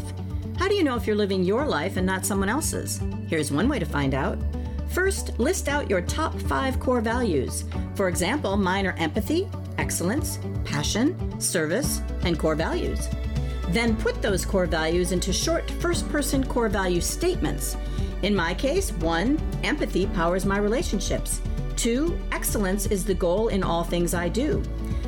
[0.59, 3.01] How do you know if you're living your life and not someone else's?
[3.29, 4.39] Here's one way to find out.
[4.89, 7.65] First, list out your top five core values.
[7.95, 9.49] For example, mine are empathy,
[9.79, 13.09] excellence, passion, service, and core values.
[13.69, 17.77] Then put those core values into short first person core value statements.
[18.23, 21.41] In my case, one, empathy powers my relationships.
[21.77, 24.65] Two, excellence is the goal in all things I do.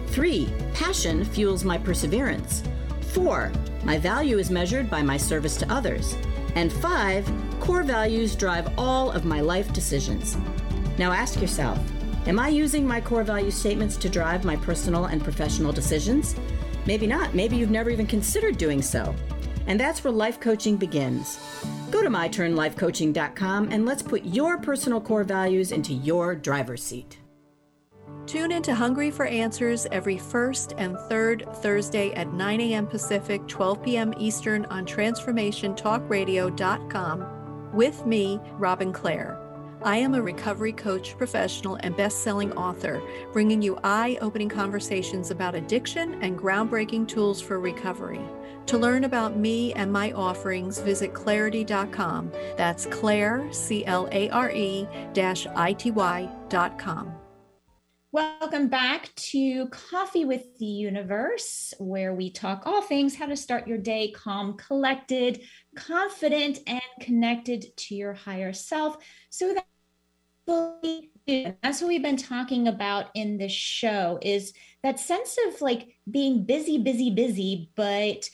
[0.06, 2.62] Three, passion fuels my perseverance.
[3.08, 3.50] Four,
[3.84, 6.16] My value is measured by my service to others.
[6.54, 10.36] And five, core values drive all of my life decisions.
[10.98, 11.78] Now ask yourself
[12.26, 16.36] Am I using my core value statements to drive my personal and professional decisions?
[16.86, 17.34] Maybe not.
[17.34, 19.14] Maybe you've never even considered doing so.
[19.66, 21.38] And that's where life coaching begins.
[21.90, 27.18] Go to myturnlifecoaching.com and let's put your personal core values into your driver's seat.
[28.26, 32.86] Tune into Hungry for Answers every first and third Thursday at 9 a.m.
[32.86, 34.14] Pacific, 12 p.m.
[34.18, 39.36] Eastern on TransformationTalkRadio.com with me, Robin Clare.
[39.82, 43.00] I am a recovery coach professional and best selling author,
[43.32, 48.20] bringing you eye opening conversations about addiction and groundbreaking tools for recovery.
[48.66, 52.30] To learn about me and my offerings, visit clareity.com.
[52.58, 57.19] That's Clare, C L A R E I T Y.com.
[58.12, 63.68] Welcome back to Coffee with the Universe, where we talk all things how to start
[63.68, 65.42] your day calm, collected,
[65.76, 68.96] confident, and connected to your higher self.
[69.30, 69.64] So that
[71.62, 76.44] that's what we've been talking about in this show is that sense of like being
[76.44, 78.28] busy busy busy but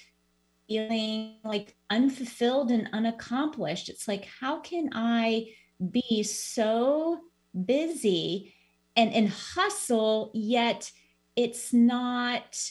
[0.66, 3.90] feeling like unfulfilled and unaccomplished.
[3.90, 5.48] It's like how can i
[5.90, 7.20] be so
[7.66, 8.54] busy
[8.96, 10.90] and and hustle yet
[11.36, 12.70] it's not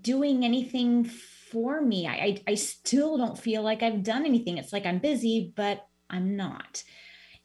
[0.00, 4.72] doing anything for me I, I i still don't feel like i've done anything it's
[4.72, 6.82] like i'm busy but i'm not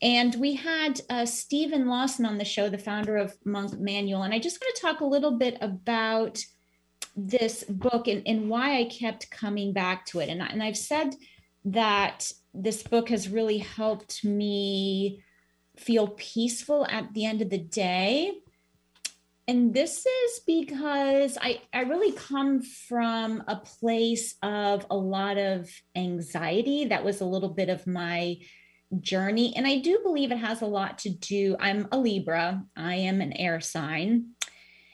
[0.02, 4.24] and we had uh, Steven Lawson on the show, the founder of Monk Manual.
[4.24, 6.40] And I just want to talk a little bit about
[7.16, 10.30] this book and, and why I kept coming back to it.
[10.30, 11.16] And, I, and I've said
[11.66, 15.22] that this book has really helped me
[15.80, 18.34] feel peaceful at the end of the day.
[19.48, 25.68] And this is because I, I really come from a place of a lot of
[25.96, 26.86] anxiety.
[26.86, 28.38] That was a little bit of my
[29.00, 29.56] journey.
[29.56, 31.56] And I do believe it has a lot to do.
[31.60, 34.34] I'm a Libra, I am an air sign.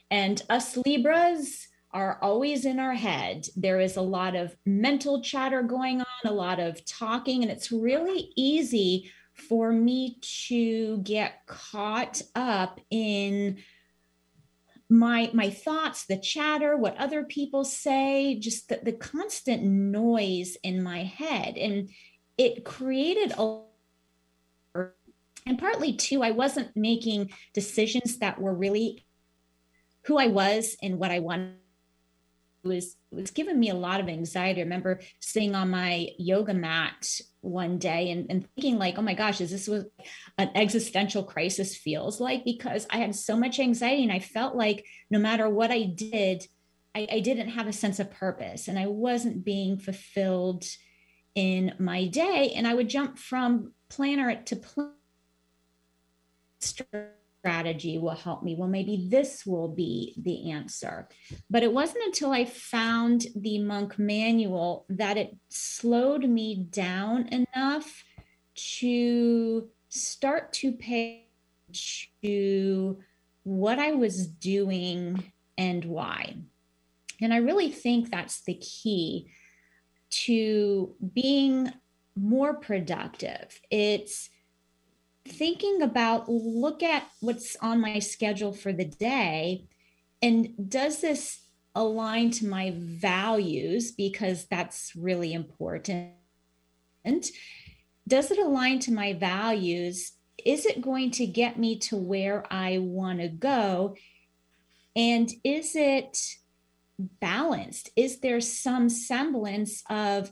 [0.09, 3.47] And us Libras are always in our head.
[3.55, 7.71] There is a lot of mental chatter going on, a lot of talking, and it's
[7.71, 10.17] really easy for me
[10.47, 13.57] to get caught up in
[14.87, 20.81] my my thoughts the chatter what other people say just the, the constant noise in
[20.81, 21.57] my head.
[21.57, 21.89] And
[22.37, 23.61] it created a
[25.47, 29.05] and partly too i wasn't making decisions that were really
[30.05, 31.55] who i was and what i wanted.
[32.63, 34.61] It was it was giving me a lot of anxiety.
[34.61, 39.13] I remember sitting on my yoga mat one day and, and thinking like oh my
[39.13, 39.91] gosh is this what
[40.37, 42.43] an existential crisis feels like?
[42.43, 46.45] Because i had so much anxiety and i felt like no matter what i did
[46.95, 50.65] I, I didn't have a sense of purpose and i wasn't being fulfilled
[51.35, 52.53] in my day.
[52.55, 54.93] And i would jump from planner to planner
[57.45, 58.55] strategy will help me.
[58.55, 61.07] Well, maybe this will be the answer.
[61.47, 68.03] But it wasn't until I found the monk manual that it slowed me down enough
[68.79, 71.27] to start to pay
[72.23, 72.97] to
[73.43, 76.37] what I was doing and why.
[77.21, 79.29] And I really think that's the key
[80.25, 81.71] to being
[82.15, 83.61] more productive.
[83.69, 84.31] It's
[85.27, 89.65] thinking about look at what's on my schedule for the day
[90.21, 91.45] and does this
[91.75, 93.91] align to my values?
[93.91, 96.13] Because that's really important.
[98.07, 100.13] Does it align to my values?
[100.43, 103.95] Is it going to get me to where i want to go?
[104.95, 106.17] And is it
[106.97, 107.89] balanced?
[107.95, 110.31] Is there some semblance of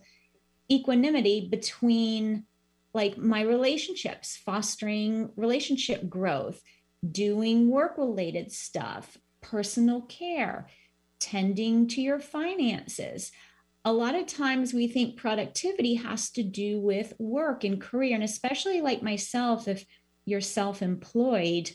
[0.72, 2.46] equanimity between
[2.94, 6.62] like my relationships, fostering relationship growth,
[7.10, 10.68] doing work related stuff, personal care,
[11.20, 13.32] tending to your finances.
[13.86, 18.24] A lot of times we think productivity has to do with work and career, and
[18.24, 19.86] especially like myself, if
[20.26, 21.72] you're self employed,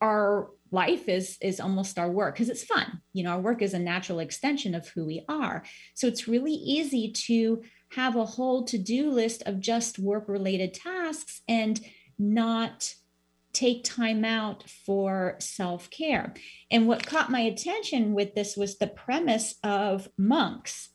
[0.00, 3.74] our life is is almost our work because it's fun you know our work is
[3.74, 5.64] a natural extension of who we are
[5.94, 11.42] so it's really easy to have a whole to-do list of just work related tasks
[11.48, 11.80] and
[12.18, 12.94] not
[13.52, 16.34] take time out for self-care.
[16.70, 20.90] And what caught my attention with this was the premise of monks.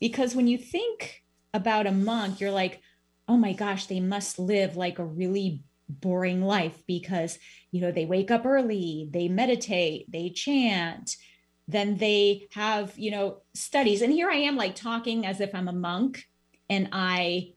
[0.00, 1.22] Because when you think
[1.54, 2.80] about a monk you're like
[3.26, 7.38] oh my gosh they must live like a really boring life because
[7.70, 11.16] you know they wake up early they meditate they chant
[11.66, 14.02] then they have you know studies.
[14.02, 16.24] And here i am like talking as if i'm a monk
[16.68, 17.52] and i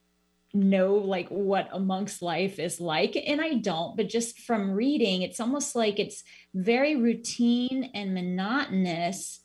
[0.53, 5.21] know like what a monk's life is like and i don't but just from reading
[5.21, 9.41] it's almost like it's very routine and monotonous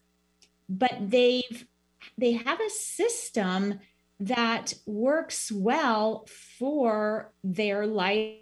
[0.69, 1.67] but they've
[2.19, 3.81] they have a system
[4.21, 6.27] that works well
[6.59, 8.39] for their life.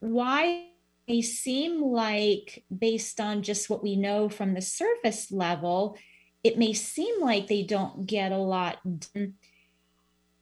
[0.00, 0.66] Why
[1.08, 5.96] they seem like based on just what we know from the surface level
[6.42, 8.78] it may seem like they don't get a lot
[9.12, 9.34] done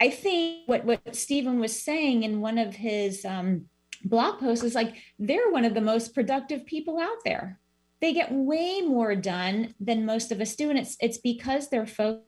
[0.01, 3.67] I think what what Stephen was saying in one of his um,
[4.05, 7.59] blog posts is like they're one of the most productive people out there.
[8.01, 11.87] They get way more done than most of us do, and it's it's because they're
[11.87, 12.25] focused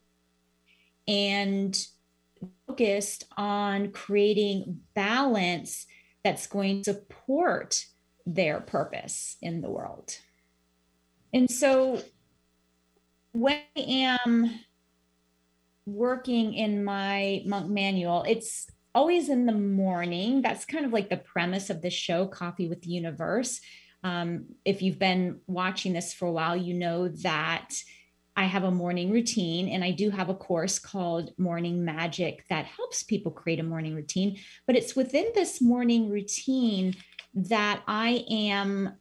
[1.06, 1.76] and
[2.66, 5.86] focused on creating balance
[6.24, 7.84] that's going to support
[8.26, 10.16] their purpose in the world.
[11.32, 12.02] And so
[13.32, 14.60] when I am
[15.94, 20.42] working in my monk manual, it's always in the morning.
[20.42, 23.60] That's kind of like the premise of the show, Coffee with the Universe.
[24.02, 27.74] Um, if you've been watching this for a while, you know that
[28.36, 32.64] I have a morning routine and I do have a course called Morning Magic that
[32.64, 34.38] helps people create a morning routine.
[34.66, 36.94] But it's within this morning routine
[37.34, 38.94] that I am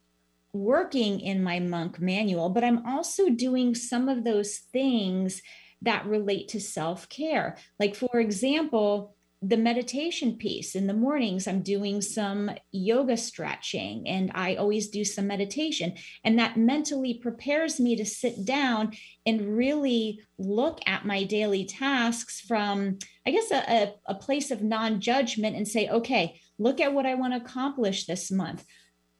[0.52, 5.40] working in my monk manual, but I'm also doing some of those things
[5.82, 7.56] that relate to self care.
[7.78, 10.74] Like, for example, the meditation piece.
[10.74, 15.94] In the mornings i'm doing some yoga stretching and i always do some meditation.
[16.24, 18.92] And that mentally prepares me to sit down
[19.24, 25.56] and really look at my daily tasks from i guess a, a, place of non-judgment
[25.56, 28.64] and say okay look at what i want to accomplish this month.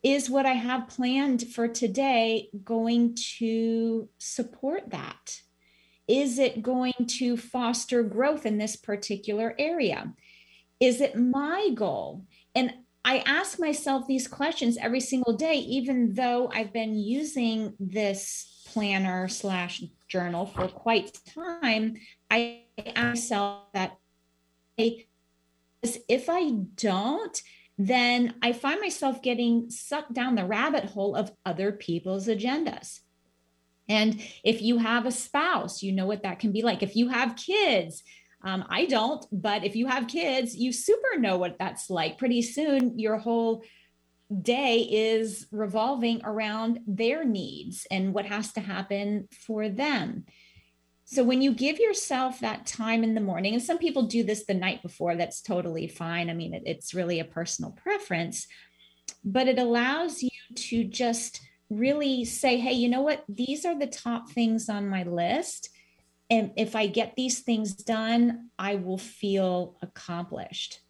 [0.03, 5.41] Is what i have planned for today going to support that
[6.11, 10.13] is it going to foster growth in this particular area?
[10.81, 12.25] Is it my goal?
[12.53, 18.65] And I ask myself these questions every single day, even though I've been using this
[18.67, 21.95] planner slash journal for quite time.
[22.29, 23.97] I ask myself that
[24.77, 27.43] if I don't,
[27.79, 33.01] then I find myself getting sucked down the rabbit hole of other people's agendas.
[33.91, 36.82] And if you have a spouse, you know what that can be like.
[36.82, 38.03] If you have kids,
[38.43, 42.16] um, I don't, but if you have kids, you super know what that's like.
[42.16, 43.64] Pretty soon, your whole
[44.41, 50.24] day is revolving around their needs and what has to happen for them.
[51.05, 54.47] So when you give yourself that time in the morning, and some people do this
[54.47, 56.30] the night before, that's totally fine.
[56.30, 58.47] I mean, it, it's really a personal preference,
[59.24, 61.41] but it allows you to just
[61.71, 63.25] really say, hey, you know what?
[63.29, 65.71] These are the top things on my list.
[66.29, 70.81] And if I get these things done, I will feel accomplished.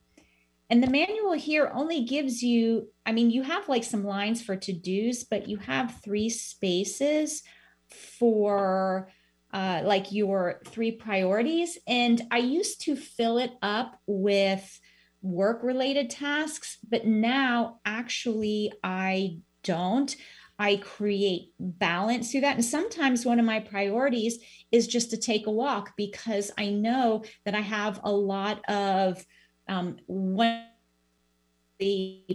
[0.69, 4.57] And the manual here only gives you, I mean, you have like some lines for
[4.57, 7.43] to dos, but you have three spaces
[7.89, 9.11] for
[9.53, 11.77] uh, like your three priorities.
[11.89, 14.81] And I used to fill it up with
[15.23, 20.15] work related tasks, but now actually I don't.
[20.61, 22.57] I create balance through that.
[22.57, 24.39] And sometimes one of my priorities
[24.71, 29.25] is just to take a walk because I know that I have a lot of
[29.69, 30.67] um, one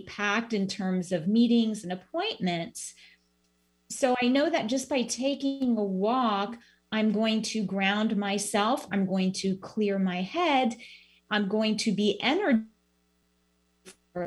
[0.08, 2.96] packed in terms of meetings and appointments.
[3.92, 6.58] So I know that just by taking a walk,
[6.92, 10.76] I'm going to ground myself, I'm going to clear my head,
[11.30, 12.66] I'm going to be energized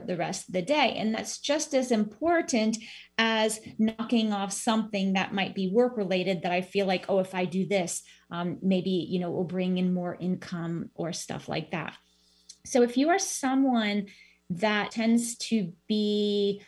[0.07, 0.95] the rest of the day.
[0.97, 2.77] And that's just as important
[3.17, 7.35] as knocking off something that might be work related that I feel like, oh, if
[7.35, 11.49] I do this, um, maybe, you know, it will bring in more income or stuff
[11.49, 11.95] like that.
[12.67, 14.07] So if you are someone
[14.51, 16.63] that tends to be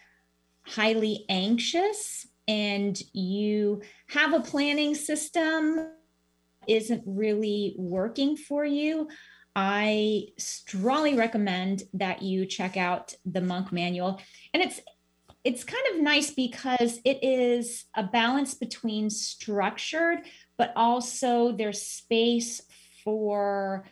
[0.62, 5.88] highly anxious and you have a planning system
[6.66, 9.08] isn't really working for you
[9.55, 14.20] I strongly recommend that you check out the Monk Manual.
[14.55, 14.80] And it's
[15.42, 20.18] it's kind of nice because it is a balance between structured,
[20.59, 22.61] but also there's space
[23.03, 23.86] for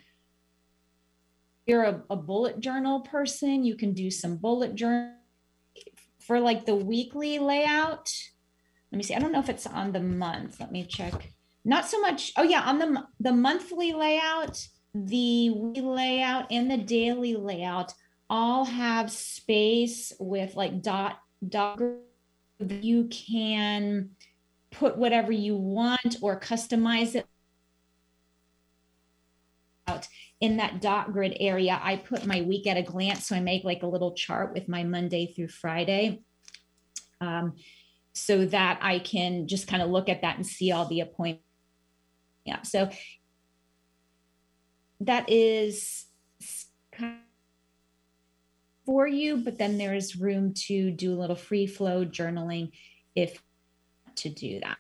[1.66, 5.14] you're a, a bullet journal person, you can do some bullet journal
[6.20, 8.10] for like the weekly layout.
[8.92, 9.14] Let me see.
[9.14, 10.60] I don't know if it's on the month.
[10.60, 11.32] Let me check.
[11.64, 12.32] Not so much.
[12.36, 17.92] Oh yeah, on the the monthly layout the layout and the daily layout
[18.30, 21.80] all have space with like dot dot
[22.58, 24.10] you can
[24.70, 27.26] put whatever you want or customize it
[29.86, 30.06] out
[30.40, 33.26] in that dot grid area, I put my week at a glance.
[33.26, 36.22] So I make like a little chart with my Monday through Friday.
[37.20, 37.54] Um,
[38.12, 41.44] so that I can just kind of look at that and see all the appointments.
[42.44, 42.62] Yeah.
[42.62, 42.90] So
[45.00, 46.06] that is
[48.84, 52.72] for you, but then there is room to do a little free flow journaling
[53.14, 53.42] if
[54.16, 54.78] to do that.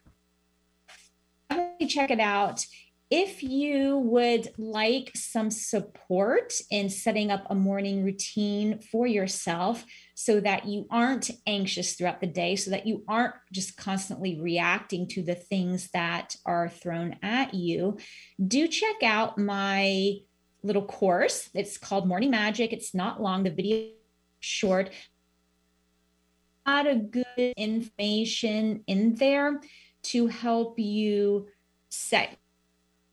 [1.86, 2.64] Check it out.
[3.10, 10.40] If you would like some support in setting up a morning routine for yourself so
[10.40, 15.22] that you aren't anxious throughout the day, so that you aren't just constantly reacting to
[15.22, 17.96] the things that are thrown at you,
[18.46, 20.16] do check out my
[20.62, 21.48] little course.
[21.54, 22.74] It's called Morning Magic.
[22.74, 23.42] It's not long.
[23.42, 23.88] The video
[24.40, 24.90] short.
[26.66, 29.62] A lot of good information in there
[30.02, 31.48] to help you
[31.88, 32.36] set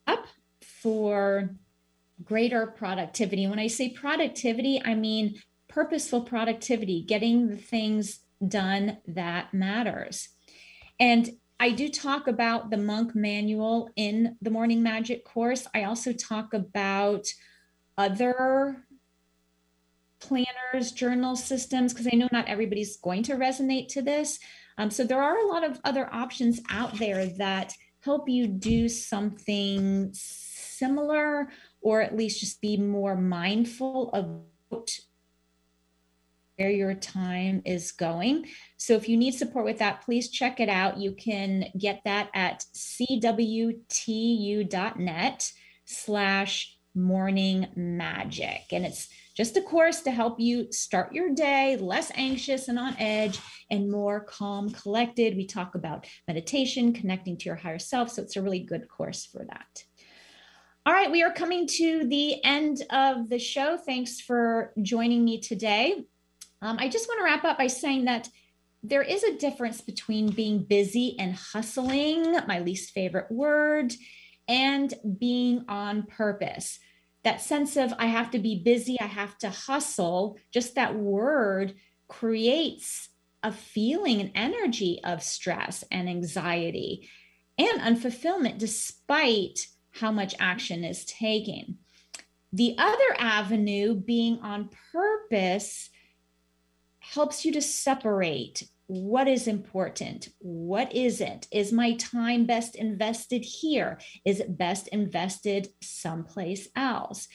[0.07, 0.27] up
[0.61, 1.55] for
[2.23, 3.47] greater productivity.
[3.47, 10.29] When I say productivity, I mean purposeful productivity, getting the things done that matters.
[10.99, 11.29] And
[11.59, 15.67] I do talk about the monk manual in the morning magic course.
[15.73, 17.25] I also talk about
[17.97, 18.83] other
[20.19, 24.39] planners, journal systems, because I know not everybody's going to resonate to this.
[24.77, 27.73] Um, so there are a lot of other options out there that
[28.05, 31.49] help you do something similar
[31.81, 34.43] or at least just be more mindful of
[36.57, 38.45] where your time is going.
[38.77, 40.99] So if you need support with that, please check it out.
[40.99, 43.81] You can get that at cwtu.net
[45.85, 48.61] slash morning magic.
[48.71, 52.95] And it's just a course to help you start your day less anxious and on
[52.97, 55.35] edge and more calm, collected.
[55.35, 58.09] We talk about meditation, connecting to your higher self.
[58.11, 59.83] So it's a really good course for that.
[60.85, 63.75] All right, we are coming to the end of the show.
[63.75, 66.03] Thanks for joining me today.
[66.61, 68.29] Um, I just want to wrap up by saying that
[68.83, 73.93] there is a difference between being busy and hustling, my least favorite word,
[74.47, 76.79] and being on purpose
[77.25, 81.75] that sense of I have to be busy, I have to hustle, just that word
[82.07, 83.09] creates
[83.43, 87.09] a feeling and energy of stress and anxiety
[87.57, 91.77] and unfulfillment despite how much action is taken.
[92.53, 95.89] The other avenue, being on purpose,
[96.99, 100.29] helps you to separate what is important?
[100.39, 101.47] What isn't?
[101.51, 103.99] Is my time best invested here?
[104.23, 107.27] Is it best invested someplace else?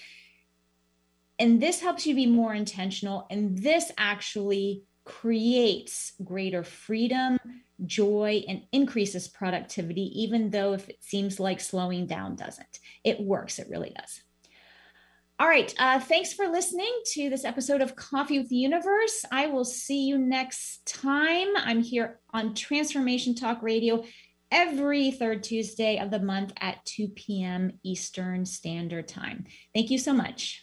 [1.38, 7.38] And this helps you be more intentional and this actually creates greater freedom
[7.86, 12.78] joy and increases productivity even though if it seems like slowing down doesn't.
[13.02, 14.20] It works it really does
[15.40, 15.74] all right.
[15.78, 19.24] Uh, thanks for listening to this episode of Coffee with the Universe.
[19.32, 21.48] I will see you next time.
[21.56, 24.04] I'm here on Transformation Talk Radio
[24.50, 27.72] every third Tuesday of the month at 2 p.m.
[27.82, 29.46] Eastern Standard Time.
[29.74, 30.62] Thank you so much.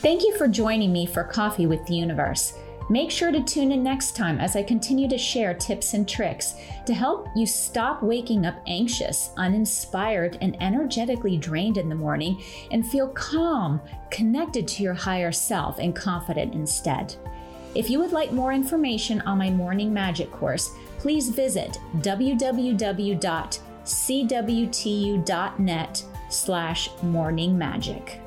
[0.00, 2.54] Thank you for joining me for Coffee with the Universe.
[2.90, 6.54] Make sure to tune in next time as I continue to share tips and tricks
[6.84, 12.86] to help you stop waking up anxious, uninspired, and energetically drained in the morning and
[12.86, 13.80] feel calm,
[14.10, 17.14] connected to your higher self, and confident instead.
[17.74, 23.24] If you would like more information on my morning magic course, please visit www.cwtu.net
[26.28, 28.20] slash morning magic.